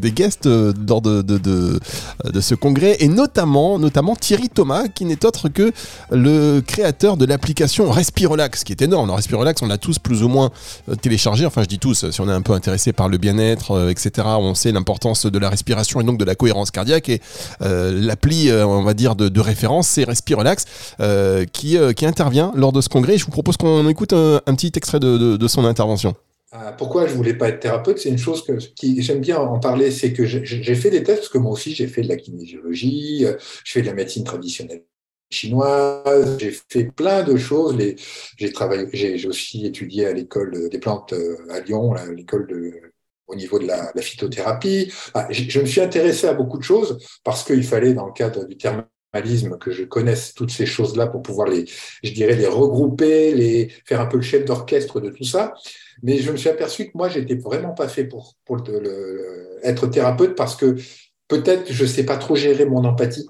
des 0.00 0.12
guests 0.12 0.46
lors 0.46 1.00
de, 1.00 1.80
ce 2.40 2.54
congrès, 2.54 2.96
et 3.00 3.08
notamment, 3.08 3.78
notamment 3.78 4.16
Thierry 4.16 4.48
Thomas, 4.48 4.88
qui 4.88 5.04
n'est 5.04 5.24
autre 5.24 5.48
que 5.48 5.72
le 6.10 6.60
créateur 6.60 7.16
de 7.16 7.24
l'application 7.24 7.90
Respirelax, 7.90 8.64
qui 8.64 8.72
est 8.72 8.82
énorme. 8.82 9.10
Respirelax, 9.10 9.62
on 9.62 9.66
l'a 9.66 9.78
tous 9.78 9.98
plus 9.98 10.22
ou 10.22 10.28
moins 10.28 10.50
euh, 10.88 10.94
téléchargé. 10.94 11.46
Enfin, 11.46 11.62
je 11.62 11.68
dis 11.68 11.78
tous, 11.78 12.10
si 12.10 12.20
on 12.20 12.28
est 12.28 12.32
un 12.32 12.42
peu 12.42 12.52
intéressé 12.52 12.92
par 12.92 13.08
le 13.08 13.18
bien-être, 13.18 13.72
euh, 13.72 13.90
etc. 13.90 14.26
On 14.38 14.54
sait 14.54 14.72
l'importance 14.72 15.26
de 15.26 15.38
la 15.38 15.48
respiration 15.48 16.00
et 16.00 16.04
donc 16.04 16.18
de 16.18 16.24
la 16.24 16.34
cohérence 16.34 16.70
cardiaque. 16.70 17.08
Et 17.08 17.20
l'appli, 17.60 18.50
on 18.52 18.82
va 18.82 18.94
dire, 18.94 19.14
de, 19.14 19.40
référence, 19.40 19.88
c'est 19.88 20.04
Respirelax. 20.04 20.64
Euh, 21.00 21.44
qui, 21.50 21.76
euh, 21.76 21.92
qui 21.92 22.06
intervient 22.06 22.23
lors 22.54 22.72
de 22.72 22.80
ce 22.80 22.88
congrès. 22.88 23.18
Je 23.18 23.24
vous 23.24 23.30
propose 23.30 23.56
qu'on 23.56 23.88
écoute 23.88 24.12
un, 24.12 24.54
petit 24.54 24.72
extrait 24.76 25.00
de, 25.00 25.48
son 25.48 25.64
intervention. 25.64 26.14
Euh, 26.54 26.70
pourquoi 26.78 27.06
je 27.08 27.14
voulais 27.14 27.34
pas 27.34 27.48
être 27.48 27.60
thérapeute 27.60 27.98
C'est 27.98 28.10
une 28.10 28.18
chose 28.18 28.44
que 28.44 28.52
qui, 28.52 29.02
j'aime 29.02 29.20
bien 29.20 29.38
en 29.38 29.58
parler, 29.58 29.90
c'est 29.90 30.12
que 30.12 30.24
j'ai 30.24 30.74
fait 30.76 30.90
des 30.90 31.02
tests, 31.02 31.20
parce 31.20 31.28
que 31.28 31.38
moi 31.38 31.50
aussi 31.50 31.74
j'ai 31.74 31.88
fait 31.88 32.02
de 32.02 32.08
la 32.08 32.16
kinésiologie, 32.16 33.26
je 33.64 33.72
fais 33.72 33.82
de 33.82 33.86
la 33.86 33.94
médecine 33.94 34.22
traditionnelle 34.22 34.84
chinoise, 35.30 36.38
j'ai 36.38 36.52
fait 36.68 36.84
plein 36.84 37.24
de 37.24 37.36
choses. 37.36 37.76
J'ai 38.38 39.26
aussi 39.26 39.66
étudié 39.66 40.06
à 40.06 40.12
l'école 40.12 40.68
des 40.68 40.78
plantes 40.78 41.12
à 41.50 41.58
Lyon, 41.60 41.94
l'école 42.14 42.46
de 42.46 42.72
au 43.26 43.34
niveau 43.34 43.58
de 43.58 43.66
la, 43.66 43.92
phytothérapie. 44.00 44.92
je 45.30 45.60
me 45.60 45.66
suis 45.66 45.80
intéressé 45.80 46.26
à 46.26 46.34
beaucoup 46.34 46.58
de 46.58 46.62
choses 46.62 46.98
parce 47.24 47.44
qu'il 47.44 47.64
fallait, 47.64 47.94
dans 47.94 48.06
le 48.06 48.12
cadre 48.12 48.44
du 48.44 48.56
terme 48.56 48.84
que 49.58 49.70
je 49.70 49.84
connaisse 49.84 50.34
toutes 50.34 50.50
ces 50.50 50.66
choses-là 50.66 51.06
pour 51.06 51.22
pouvoir 51.22 51.48
les, 51.48 51.64
je 52.02 52.12
dirais, 52.12 52.36
les 52.36 52.46
regrouper, 52.46 53.34
les 53.34 53.68
faire 53.84 54.00
un 54.00 54.06
peu 54.06 54.16
le 54.16 54.22
chef 54.22 54.44
d'orchestre 54.44 55.00
de 55.00 55.10
tout 55.10 55.24
ça. 55.24 55.54
Mais 56.02 56.18
je 56.18 56.30
me 56.32 56.36
suis 56.36 56.48
aperçu 56.48 56.86
que 56.86 56.92
moi, 56.94 57.08
j'étais 57.08 57.36
vraiment 57.36 57.72
pas 57.72 57.88
fait 57.88 58.04
pour, 58.04 58.34
pour 58.44 58.58
être 59.62 59.86
thérapeute 59.86 60.34
parce 60.34 60.56
que 60.56 60.76
peut-être 61.28 61.72
je 61.72 61.86
sais 61.86 62.04
pas 62.04 62.16
trop 62.16 62.36
gérer 62.36 62.66
mon 62.66 62.84
empathie 62.84 63.26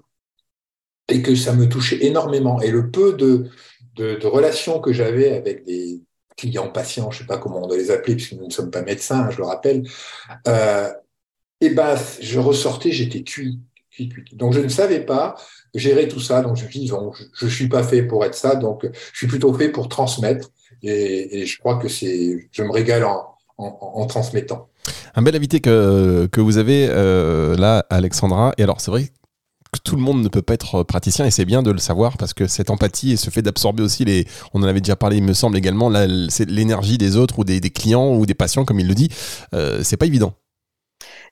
et 1.08 1.22
que 1.22 1.34
ça 1.34 1.52
me 1.52 1.68
touchait 1.68 2.04
énormément. 2.04 2.60
Et 2.60 2.70
le 2.70 2.90
peu 2.90 3.12
de, 3.12 3.50
de, 3.96 4.26
relations 4.26 4.80
que 4.80 4.92
j'avais 4.92 5.32
avec 5.32 5.64
des 5.64 6.00
clients, 6.36 6.68
patients, 6.68 7.10
je 7.10 7.18
sais 7.18 7.26
pas 7.26 7.38
comment 7.38 7.62
on 7.62 7.66
doit 7.66 7.76
les 7.76 7.90
appeler, 7.90 8.16
puisque 8.16 8.32
nous 8.32 8.46
ne 8.46 8.52
sommes 8.52 8.70
pas 8.70 8.82
médecins, 8.82 9.30
je 9.30 9.38
le 9.38 9.44
rappelle, 9.44 9.86
euh, 10.48 10.90
et 11.60 11.70
ben, 11.70 11.96
je 12.20 12.40
ressortais, 12.40 12.90
j'étais 12.90 13.22
cuit. 13.22 13.60
Donc 14.32 14.52
je 14.52 14.60
ne 14.60 14.68
savais 14.68 15.00
pas 15.00 15.36
gérer 15.74 16.08
tout 16.08 16.20
ça. 16.20 16.42
Donc 16.42 16.56
je 16.56 16.66
dis, 16.66 16.86
je 16.88 17.44
ne 17.44 17.50
suis 17.50 17.68
pas 17.68 17.82
fait 17.82 18.02
pour 18.02 18.24
être 18.24 18.34
ça, 18.34 18.56
donc 18.56 18.86
je 19.12 19.16
suis 19.16 19.26
plutôt 19.26 19.52
fait 19.54 19.68
pour 19.68 19.88
transmettre. 19.88 20.50
Et, 20.82 21.46
je 21.46 21.58
crois 21.58 21.76
que 21.76 21.88
c'est, 21.88 22.48
je 22.50 22.62
me 22.62 22.70
régale 22.70 23.04
en, 23.04 24.06
transmettant. 24.06 24.68
Un 25.14 25.22
bel 25.22 25.36
invité 25.36 25.60
que, 25.60 26.28
que 26.30 26.40
vous 26.40 26.58
avez 26.58 26.88
euh, 26.90 27.56
là, 27.56 27.86
Alexandra. 27.88 28.52
Et 28.58 28.62
alors 28.62 28.80
c'est 28.80 28.90
vrai 28.90 29.04
que 29.72 29.78
tout 29.82 29.96
le 29.96 30.02
monde 30.02 30.22
ne 30.22 30.28
peut 30.28 30.42
pas 30.42 30.54
être 30.54 30.82
praticien 30.82 31.26
et 31.26 31.30
c'est 31.30 31.44
bien 31.44 31.62
de 31.62 31.70
le 31.70 31.78
savoir 31.78 32.16
parce 32.16 32.32
que 32.32 32.46
cette 32.46 32.70
empathie 32.70 33.12
et 33.12 33.16
ce 33.16 33.30
fait 33.30 33.42
d'absorber 33.42 33.82
aussi 33.82 34.04
les, 34.04 34.26
on 34.52 34.62
en 34.62 34.66
avait 34.66 34.80
déjà 34.80 34.96
parlé, 34.96 35.16
il 35.16 35.24
me 35.24 35.32
semble 35.32 35.56
également, 35.56 35.88
l'énergie 35.90 36.98
des 36.98 37.16
autres 37.16 37.40
ou 37.40 37.44
des, 37.44 37.60
clients 37.70 38.14
ou 38.14 38.24
des 38.24 38.34
patients, 38.34 38.64
comme 38.64 38.78
il 38.78 38.86
le 38.86 38.94
dit, 38.94 39.08
euh, 39.54 39.80
c'est 39.82 39.96
pas 39.96 40.06
évident. 40.06 40.34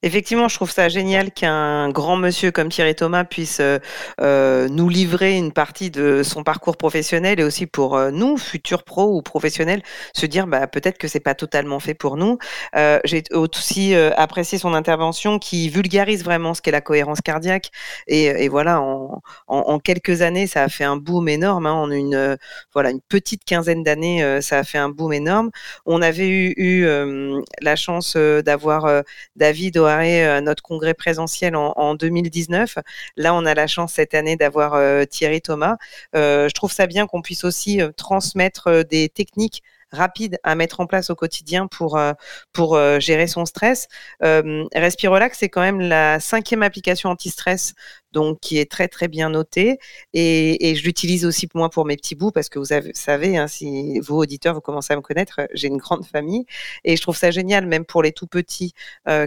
Effectivement, 0.04 0.48
je 0.48 0.56
trouve 0.56 0.70
ça 0.72 0.88
génial 0.88 1.30
qu'un 1.30 1.88
grand 1.90 2.16
monsieur 2.16 2.50
comme 2.50 2.70
Thierry 2.70 2.96
Thomas 2.96 3.22
puisse 3.22 3.60
euh, 3.60 3.78
euh, 4.20 4.66
nous 4.68 4.88
livrer 4.88 5.36
une 5.36 5.52
partie 5.52 5.92
de 5.92 6.24
son 6.24 6.42
parcours 6.42 6.76
professionnel 6.76 7.38
et 7.38 7.44
aussi 7.44 7.66
pour 7.66 7.96
euh, 7.96 8.10
nous, 8.10 8.36
futurs 8.36 8.82
pros 8.82 9.16
ou 9.16 9.22
professionnels, 9.22 9.80
se 10.12 10.26
dire 10.26 10.48
bah, 10.48 10.66
peut-être 10.66 10.98
que 10.98 11.06
c'est 11.06 11.20
pas 11.20 11.36
totalement 11.36 11.78
fait 11.78 11.94
pour 11.94 12.16
nous. 12.16 12.38
J'ai 13.04 13.22
aussi 13.32 13.94
apprécié 13.94 14.58
son 14.58 14.74
intervention 14.74 15.38
qui 15.38 15.68
vulgarise 15.68 16.24
vraiment 16.24 16.54
ce 16.54 16.62
qu'est 16.62 16.70
la 16.70 16.80
cohérence 16.80 17.20
cardiaque 17.20 17.70
et, 18.08 18.48
voilà, 18.48 18.80
en, 18.80 19.78
quelques 19.78 20.22
années, 20.22 20.46
ça 20.46 20.64
a 20.64 20.68
fait 20.68 20.84
un 20.84 20.96
boom 20.96 21.28
énorme. 21.28 21.66
Hein, 21.66 21.72
en 21.72 21.90
une 21.90 22.36
voilà 22.72 22.90
une 22.90 23.00
petite 23.00 23.44
quinzaine 23.44 23.82
d'années, 23.82 24.40
ça 24.40 24.58
a 24.58 24.64
fait 24.64 24.78
un 24.78 24.88
boom 24.88 25.12
énorme. 25.12 25.50
On 25.86 26.02
avait 26.02 26.28
eu, 26.28 26.54
eu 26.56 27.42
la 27.60 27.76
chance 27.76 28.16
d'avoir 28.16 29.02
David 29.36 29.76
euh, 30.00 30.40
notre 30.40 30.62
congrès 30.62 30.94
présentiel 30.94 31.56
en, 31.56 31.94
2019. 31.94 32.78
Là, 33.16 33.34
on 33.34 33.44
a 33.46 33.54
la 33.54 33.66
chance 33.66 33.94
cette 33.94 34.14
année 34.14 34.36
d'avoir 34.36 34.74
euh, 34.74 35.04
Thierry 35.04 35.40
Thomas. 35.40 35.76
Euh, 36.14 36.48
je 36.48 36.54
trouve 36.54 36.72
ça 36.72 36.86
bien 36.86 37.06
qu'on 37.06 37.22
puisse 37.22 37.44
aussi 37.44 37.80
transmettre 37.96 38.84
des 38.84 39.08
techniques 39.08 39.62
rapide 39.90 40.38
à 40.42 40.54
mettre 40.54 40.80
en 40.80 40.86
place 40.86 41.10
au 41.10 41.14
quotidien 41.14 41.66
pour, 41.66 42.00
pour 42.52 42.78
gérer 42.98 43.26
son 43.26 43.44
stress. 43.44 43.88
Respirolax, 44.20 45.38
c'est 45.38 45.50
quand 45.50 45.60
même 45.60 45.80
la 45.80 46.18
cinquième 46.18 46.62
application 46.62 47.10
anti-stress 47.10 47.74
donc 48.12 48.40
qui 48.40 48.58
est 48.58 48.70
très 48.70 48.88
très 48.88 49.08
bien 49.08 49.30
notée 49.30 49.78
et, 50.14 50.74
je 50.74 50.84
l'utilise 50.84 51.26
aussi 51.26 51.46
pour 51.46 51.58
moi 51.58 51.70
pour 51.70 51.84
mes 51.84 51.96
petits 51.96 52.14
bouts 52.14 52.30
parce 52.30 52.48
que 52.48 52.58
vous 52.58 52.66
savez, 52.94 53.36
hein, 53.36 53.46
si 53.46 53.98
vos 54.00 54.18
auditeurs 54.18 54.54
vous 54.54 54.60
commencez 54.60 54.92
à 54.92 54.96
me 54.96 55.02
connaître, 55.02 55.40
j'ai 55.52 55.68
une 55.68 55.76
grande 55.76 56.04
famille 56.04 56.46
et 56.84 56.96
je 56.96 57.02
trouve 57.02 57.16
ça 57.16 57.30
génial 57.30 57.66
même 57.66 57.84
pour 57.84 58.02
les 58.02 58.12
tout 58.12 58.26
petits 58.26 58.74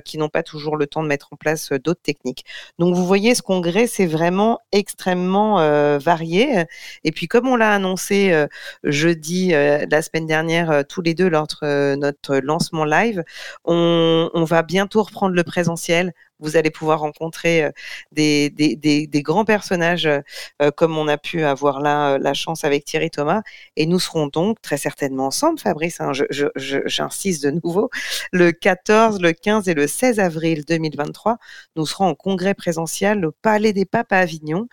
qui 0.03 0.17
n'ont 0.17 0.29
pas 0.29 0.43
toujours 0.43 0.77
le 0.77 0.87
temps 0.87 1.03
de 1.03 1.07
mettre 1.07 1.29
en 1.31 1.35
place 1.35 1.71
d'autres 1.71 2.01
techniques. 2.01 2.45
Donc 2.79 2.95
vous 2.95 3.05
voyez, 3.05 3.35
ce 3.35 3.41
congrès 3.41 3.87
c'est 3.87 4.05
vraiment 4.05 4.59
extrêmement 4.71 5.57
varié 5.99 6.65
et 7.03 7.11
puis 7.11 7.27
comme 7.27 7.47
on 7.47 7.55
l'a 7.55 7.73
annoncé 7.73 8.45
jeudi 8.83 9.49
la 9.51 10.01
semaine 10.01 10.25
dernière 10.25 10.71
euh, 10.71 10.83
tous 10.87 11.01
les 11.01 11.13
deux 11.13 11.29
lors 11.29 11.47
de 11.47 11.55
euh, 11.63 11.95
notre 11.95 12.37
lancement 12.37 12.85
live. 12.85 13.23
On 13.65 14.45
va 14.47 14.61
bientôt 14.63 15.03
reprendre 15.03 15.35
le 15.35 15.43
présentiel 15.43 16.13
vous 16.39 16.57
allez 16.57 16.69
pouvoir 16.69 16.99
rencontrer 16.99 17.63
euh, 17.63 17.71
des, 18.11 19.21
grands 19.23 19.45
personnages 19.45 20.07
euh, 20.07 20.71
comme 20.75 20.97
on 20.97 21.07
a 21.07 21.17
pu 21.17 21.43
avoir 21.43 21.79
là 21.79 22.13
euh, 22.13 22.17
la 22.17 22.33
chance 22.33 22.63
avec 22.63 22.85
Thierry 22.85 23.09
Thomas. 23.09 23.41
Et 23.75 23.85
nous 23.85 23.99
serons 23.99 24.27
donc 24.27 24.61
très 24.61 24.77
certainement 24.77 25.27
ensemble, 25.27 25.59
Fabrice, 25.59 26.01
hein, 26.01 26.11
j'insiste 26.55 27.43
de 27.43 27.51
nouveau, 27.51 27.89
le 28.31 28.51
14, 28.51 29.21
le 29.21 29.33
15 29.33 29.69
et 29.69 29.73
le 29.73 29.87
16 29.87 30.19
avril 30.19 30.63
2023. 30.65 31.37
Nous 31.75 31.85
serons 31.85 32.07
en 32.07 32.15
congrès 32.15 32.53
présentiel 32.53 33.25
au 33.25 33.31
Palais 33.31 33.73
des 33.73 33.85
Papes 33.85 34.11
à 34.11 34.19
Avignon. 34.19 34.67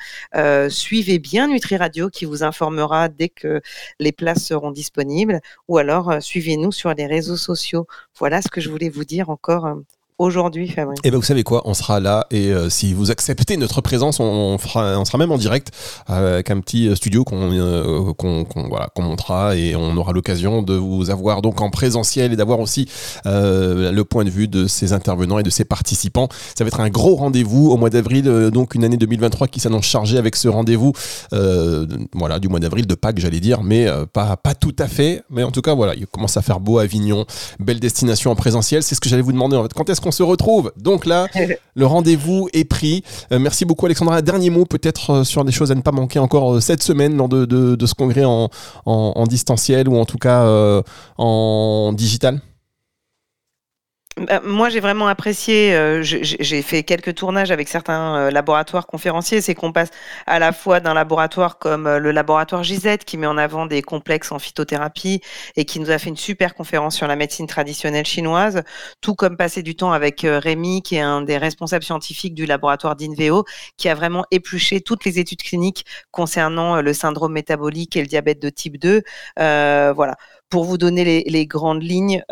suivez 0.68 1.18
bien 1.18 1.48
Nutri 1.48 1.76
Radio 1.76 2.10
qui 2.10 2.24
vous 2.24 2.42
informera 2.42 3.08
dès 3.08 3.28
que 3.28 3.60
les 3.98 4.12
places 4.12 4.44
seront 4.44 4.70
disponibles 4.70 5.40
ou 5.68 5.78
alors 5.78 6.22
suivez-nous 6.22 6.72
sur 6.72 6.92
les 6.94 7.06
réseaux 7.06 7.36
sociaux. 7.36 7.86
Voilà 8.18 8.42
ce 8.42 8.48
que 8.48 8.60
je 8.60 8.70
voulais 8.70 8.88
vous 8.88 9.04
dire 9.04 9.30
encore 9.30 9.76
aujourd'hui, 10.22 10.68
Fabrice. 10.68 10.98
Et 11.04 11.10
ben 11.10 11.16
vous 11.16 11.22
savez 11.22 11.42
quoi, 11.42 11.62
on 11.64 11.74
sera 11.74 12.00
là 12.00 12.26
et 12.30 12.52
euh, 12.52 12.70
si 12.70 12.94
vous 12.94 13.10
acceptez 13.10 13.56
notre 13.56 13.80
présence, 13.80 14.20
on, 14.20 14.56
sera 14.58 15.18
même 15.18 15.32
en 15.32 15.38
direct 15.38 15.70
avec 16.06 16.50
un 16.50 16.60
petit 16.60 16.94
studio 16.96 17.24
qu'on 17.24 17.52
euh, 17.52 18.12
voilà, 18.68 18.88
qu'on 18.94 19.02
montera 19.02 19.56
et 19.56 19.74
on 19.74 19.96
aura 19.96 20.12
l'occasion 20.12 20.62
de 20.62 20.74
vous 20.74 21.10
avoir 21.10 21.42
donc 21.42 21.60
en 21.60 21.70
présentiel 21.70 22.32
et 22.32 22.36
d'avoir 22.36 22.60
aussi 22.60 22.88
euh, 23.26 23.90
le 23.90 24.04
point 24.04 24.24
de 24.24 24.30
vue 24.30 24.48
de 24.48 24.66
ces 24.66 24.92
intervenants 24.92 25.38
et 25.38 25.42
de 25.42 25.50
ces 25.50 25.64
participants. 25.64 26.28
Ça 26.56 26.64
va 26.64 26.68
être 26.68 26.80
un 26.80 26.88
gros 26.88 27.16
rendez-vous 27.16 27.70
au 27.70 27.76
mois 27.76 27.90
d'avril, 27.90 28.24
donc 28.52 28.74
une 28.74 28.84
année 28.84 28.96
2023 28.96 29.48
qui 29.48 29.60
s'annonce 29.60 29.84
chargée 29.84 30.18
avec 30.18 30.36
ce 30.36 30.48
rendez-vous, 30.48 30.92
voilà, 32.14 32.38
du 32.38 32.48
mois 32.48 32.60
d'avril 32.60 32.86
de 32.86 32.94
Pâques, 32.94 33.18
j'allais 33.18 33.40
dire, 33.40 33.62
mais 33.62 33.88
pas 34.12 34.36
pas 34.36 34.54
tout 34.54 34.76
à 34.78 34.86
fait, 34.86 35.22
mais 35.30 35.42
en 35.42 35.50
tout 35.50 35.62
cas 35.62 35.74
voilà, 35.74 35.94
il 35.94 36.06
commence 36.06 36.36
à 36.36 36.42
faire 36.42 36.60
beau 36.60 36.78
à 36.78 36.82
Avignon, 36.82 37.26
belle 37.58 37.80
destination 37.80 38.30
en 38.30 38.36
présentiel. 38.36 38.82
C'est 38.82 38.94
ce 38.94 39.00
que 39.00 39.08
j'allais 39.08 39.22
vous 39.22 39.32
demander 39.32 39.56
en 39.56 39.62
fait. 39.62 39.72
Quand 39.72 39.88
est-ce 39.90 40.00
qu'on 40.00 40.11
se 40.12 40.22
retrouve 40.22 40.72
Donc 40.76 41.06
là, 41.06 41.26
le 41.74 41.86
rendez-vous 41.86 42.48
est 42.52 42.64
pris. 42.64 43.02
Euh, 43.32 43.38
merci 43.38 43.64
beaucoup 43.64 43.86
Alexandra. 43.86 44.16
Un 44.16 44.22
dernier 44.22 44.50
mot 44.50 44.64
peut-être 44.64 45.10
euh, 45.10 45.24
sur 45.24 45.44
des 45.44 45.52
choses 45.52 45.72
à 45.72 45.74
ne 45.74 45.80
pas 45.80 45.92
manquer 45.92 46.18
encore 46.18 46.54
euh, 46.54 46.60
cette 46.60 46.82
semaine 46.82 47.16
lors 47.16 47.28
de, 47.28 47.44
de, 47.44 47.86
ce 47.86 47.94
congrès 47.94 48.24
en, 48.24 48.48
en, 48.86 49.26
distanciel 49.26 49.88
ou 49.88 49.96
en 49.96 50.04
tout 50.04 50.18
cas 50.18 50.44
en 51.18 51.92
digital 51.92 52.40
moi, 54.44 54.68
j'ai 54.68 54.80
vraiment 54.80 55.08
apprécié. 55.08 55.74
Euh, 55.74 56.02
j'ai 56.02 56.62
fait 56.62 56.82
quelques 56.82 57.14
tournages 57.14 57.50
avec 57.50 57.68
certains 57.68 58.16
euh, 58.16 58.30
laboratoires 58.30 58.86
conférenciers. 58.86 59.40
C'est 59.40 59.54
qu'on 59.54 59.72
passe 59.72 59.88
à 60.26 60.38
la 60.38 60.52
fois 60.52 60.80
d'un 60.80 60.92
laboratoire 60.92 61.58
comme 61.58 61.86
euh, 61.86 61.98
le 61.98 62.12
laboratoire 62.12 62.62
Gisette, 62.62 63.06
qui 63.06 63.16
met 63.16 63.26
en 63.26 63.38
avant 63.38 63.64
des 63.64 63.80
complexes 63.80 64.30
en 64.30 64.38
phytothérapie 64.38 65.22
et 65.56 65.64
qui 65.64 65.80
nous 65.80 65.90
a 65.90 65.98
fait 65.98 66.10
une 66.10 66.16
super 66.16 66.54
conférence 66.54 66.94
sur 66.94 67.06
la 67.06 67.16
médecine 67.16 67.46
traditionnelle 67.46 68.04
chinoise, 68.04 68.62
tout 69.00 69.14
comme 69.14 69.36
passer 69.38 69.62
du 69.62 69.76
temps 69.76 69.92
avec 69.92 70.20
Rémi, 70.24 70.82
qui 70.82 70.96
est 70.96 71.00
un 71.00 71.22
des 71.22 71.38
responsables 71.38 71.84
scientifiques 71.84 72.34
du 72.34 72.44
laboratoire 72.44 72.96
d'Inveo, 72.96 73.44
qui 73.78 73.88
a 73.88 73.94
vraiment 73.94 74.24
épluché 74.30 74.82
toutes 74.82 75.04
les 75.06 75.18
études 75.20 75.42
cliniques 75.42 75.86
concernant 76.10 76.82
le 76.82 76.92
syndrome 76.92 77.32
métabolique 77.32 77.96
et 77.96 78.02
le 78.02 78.06
diabète 78.06 78.42
de 78.42 78.50
type 78.50 78.78
2. 78.78 79.02
voilà 79.36 80.16
pour 80.50 80.64
vous 80.64 80.76
donner 80.76 81.02
les, 81.02 81.24
les 81.26 81.46
grandes 81.46 81.82
lignes, 81.82 82.22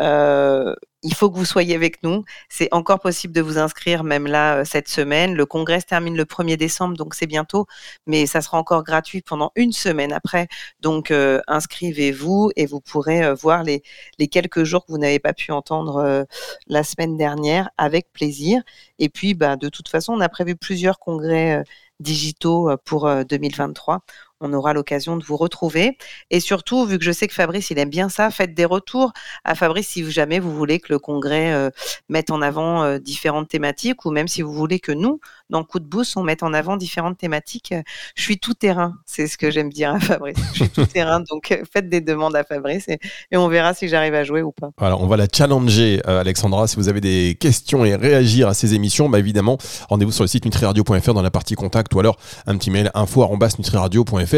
il 1.03 1.13
faut 1.13 1.29
que 1.31 1.37
vous 1.37 1.45
soyez 1.45 1.75
avec 1.75 2.03
nous. 2.03 2.23
C'est 2.49 2.69
encore 2.71 2.99
possible 2.99 3.33
de 3.33 3.41
vous 3.41 3.57
inscrire, 3.57 4.03
même 4.03 4.27
là, 4.27 4.57
euh, 4.57 4.65
cette 4.65 4.87
semaine. 4.87 5.33
Le 5.35 5.45
congrès 5.45 5.79
se 5.79 5.85
termine 5.85 6.15
le 6.15 6.25
1er 6.25 6.57
décembre, 6.57 6.95
donc 6.95 7.15
c'est 7.15 7.27
bientôt, 7.27 7.65
mais 8.05 8.25
ça 8.27 8.41
sera 8.41 8.57
encore 8.57 8.83
gratuit 8.83 9.21
pendant 9.21 9.51
une 9.55 9.71
semaine 9.71 10.13
après. 10.13 10.47
Donc, 10.79 11.11
euh, 11.11 11.41
inscrivez-vous 11.47 12.51
et 12.55 12.65
vous 12.65 12.81
pourrez 12.81 13.23
euh, 13.23 13.33
voir 13.33 13.63
les, 13.63 13.83
les, 14.19 14.27
quelques 14.27 14.63
jours 14.63 14.85
que 14.85 14.91
vous 14.91 14.97
n'avez 14.99 15.19
pas 15.19 15.33
pu 15.33 15.51
entendre 15.51 16.25
la 16.67 16.83
semaine 16.83 17.17
dernière 17.17 17.69
avec 17.77 18.11
plaisir. 18.11 18.61
Et 18.99 19.09
puis, 19.09 19.33
bah, 19.33 19.55
de 19.55 19.69
toute 19.69 19.89
façon, 19.89 20.13
on 20.13 20.21
a 20.21 20.29
prévu 20.29 20.55
plusieurs 20.55 20.99
congrès 20.99 21.63
digitaux 21.99 22.69
pour 22.85 23.09
2023 23.25 24.01
on 24.41 24.53
aura 24.53 24.73
l'occasion 24.73 25.17
de 25.17 25.23
vous 25.23 25.37
retrouver. 25.37 25.97
Et 26.29 26.39
surtout, 26.39 26.85
vu 26.85 26.97
que 26.97 27.05
je 27.05 27.11
sais 27.11 27.27
que 27.27 27.33
Fabrice, 27.33 27.69
il 27.69 27.79
aime 27.79 27.89
bien 27.89 28.09
ça, 28.09 28.29
faites 28.31 28.53
des 28.53 28.65
retours 28.65 29.13
à 29.43 29.55
Fabrice 29.55 29.87
si 29.87 30.09
jamais 30.11 30.39
vous 30.39 30.55
voulez 30.55 30.79
que 30.79 30.91
le 30.91 30.99
congrès 30.99 31.53
euh, 31.53 31.69
mette 32.09 32.31
en 32.31 32.41
avant 32.41 32.83
euh, 32.83 32.97
différentes 32.97 33.47
thématiques 33.47 34.05
ou 34.05 34.11
même 34.11 34.27
si 34.27 34.41
vous 34.41 34.51
voulez 34.51 34.79
que 34.79 34.91
nous, 34.91 35.19
dans 35.49 35.63
Coup 35.63 35.79
de 35.79 35.85
Boost, 35.85 36.17
on 36.17 36.23
mette 36.23 36.43
en 36.43 36.53
avant 36.53 36.77
différentes 36.77 37.17
thématiques. 37.17 37.73
Je 38.15 38.21
suis 38.21 38.39
tout 38.39 38.53
terrain, 38.53 38.95
c'est 39.05 39.27
ce 39.27 39.37
que 39.37 39.51
j'aime 39.51 39.69
dire 39.69 39.93
à 39.93 39.99
Fabrice. 39.99 40.37
Je 40.53 40.63
suis 40.63 40.69
tout 40.69 40.85
terrain, 40.93 41.19
donc 41.19 41.51
euh, 41.51 41.63
faites 41.71 41.89
des 41.89 42.01
demandes 42.01 42.35
à 42.35 42.43
Fabrice 42.43 42.87
et, 42.87 42.99
on 43.33 43.47
verra 43.47 43.73
si 43.73 43.87
j'arrive 43.87 44.13
à 44.13 44.23
jouer 44.23 44.43
ou 44.43 44.51
pas. 44.51 44.69
Alors, 44.79 45.01
on 45.01 45.07
va 45.07 45.17
la 45.17 45.25
challenger, 45.31 45.99
Alexandra. 46.05 46.67
Si 46.67 46.75
vous 46.75 46.89
avez 46.89 47.01
des 47.01 47.35
questions 47.39 47.83
et 47.85 47.95
réagir 47.95 48.47
à 48.47 48.53
ces 48.53 48.75
émissions, 48.75 49.09
bah 49.09 49.17
évidemment, 49.17 49.57
rendez-vous 49.89 50.11
sur 50.11 50.23
le 50.23 50.27
site 50.27 50.45
nutriradio.fr 50.45 51.13
dans 51.15 51.23
la 51.23 51.31
partie 51.31 51.55
contact 51.55 51.93
ou 51.95 51.99
alors 51.99 52.17
un 52.45 52.55
petit 52.55 52.69
mail 52.69 52.91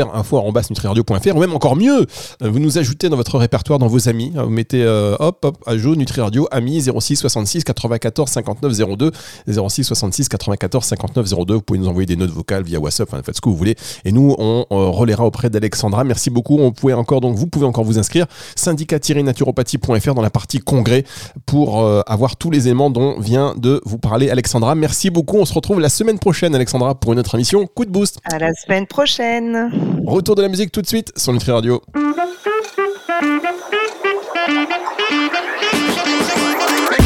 info.nutriradio.fr 0.02 0.24
info.nutriradio.fr 0.24 1.36
ou 1.36 1.40
même 1.40 1.54
encore 1.54 1.76
mieux, 1.76 2.06
euh, 2.42 2.50
vous 2.50 2.60
nous 2.60 2.78
ajoutez 2.78 3.10
dans 3.10 3.16
votre 3.16 3.38
répertoire, 3.38 3.80
dans 3.80 3.88
vos 3.88 4.10
amis. 4.10 4.32
Vous 4.36 4.50
mettez 4.50 4.84
euh, 4.84 5.16
hop, 5.20 5.46
hop, 5.46 5.58
ajout 5.66 5.96
Nutriradio, 5.96 6.48
amis 6.52 6.82
06 6.82 7.18
66 7.18 7.64
94 7.64 8.30
59 8.30 8.98
02, 8.98 9.12
06 9.48 9.84
66 9.84 10.30
94 10.30 10.86
59 10.86 11.46
02. 11.46 11.54
Vous 11.56 11.62
pouvez 11.62 11.80
nous 11.80 11.88
envoyer 11.88 12.06
des 12.06 12.16
notes 12.16 12.32
vocales 12.32 12.64
via 12.64 12.80
WhatsApp, 12.80 13.10
faites 13.10 13.36
ce 13.36 13.42
que 13.42 13.50
vous 13.50 13.56
voulez. 13.56 13.76
Et 14.06 14.12
nous, 14.12 14.36
on 14.38 14.66
euh, 14.72 14.76
relaiera 14.90 15.26
auprès 15.26 15.50
d'Alexandra. 15.50 16.04
Merci 16.04 16.30
beaucoup. 16.30 16.60
On 16.60 16.72
pouvait 16.72 16.94
encore, 16.94 17.22
donc, 17.22 17.36
vous 17.36 17.48
pouvez 17.48 17.66
encore 17.66 17.84
vous 17.84 18.00
inscrire. 18.00 18.26
syndicat-naturopathie.fr 18.56 20.14
dans 20.14 20.22
la 20.22 20.30
partie 20.30 20.60
congrès 20.60 21.04
pour 21.46 21.84
avoir 22.08 22.36
tous 22.38 22.52
les 22.52 22.68
éléments 22.68 22.90
dont 22.90 23.20
vient 23.20 23.56
de 23.58 23.82
vous 23.86 23.98
parler 23.98 24.30
Alexandra. 24.30 24.76
Merci 24.76 25.10
beaucoup. 25.10 25.38
On 25.38 25.46
se 25.46 25.54
retrouve 25.54 25.80
la 25.80 25.90
semaine 25.90 26.20
prochaine, 26.20 26.56
Alexandra, 26.56 26.96
pour 26.96 27.14
une 27.14 27.20
autre 27.20 27.36
émission. 27.36 27.68
Coup 27.68 27.86
de 27.86 27.92
boost. 27.92 28.20
À 28.32 28.40
la 28.40 28.54
semaine 28.54 28.88
prochaine. 28.88 29.83
Retour 30.06 30.36
de 30.36 30.42
la 30.42 30.50
musique 30.50 30.72
tout 30.72 30.82
de 30.82 30.88
suite 30.88 31.12
sur 31.18 31.34
Nutri 31.34 31.52
Radio. 31.52 31.82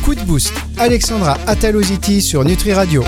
Coup 0.03 0.15
de 0.15 0.21
boost. 0.21 0.53
Alexandra 0.77 1.37
Ataloziti 1.47 2.21
sur 2.21 2.43
Nutri 2.43 2.73
Radio. 2.73 3.03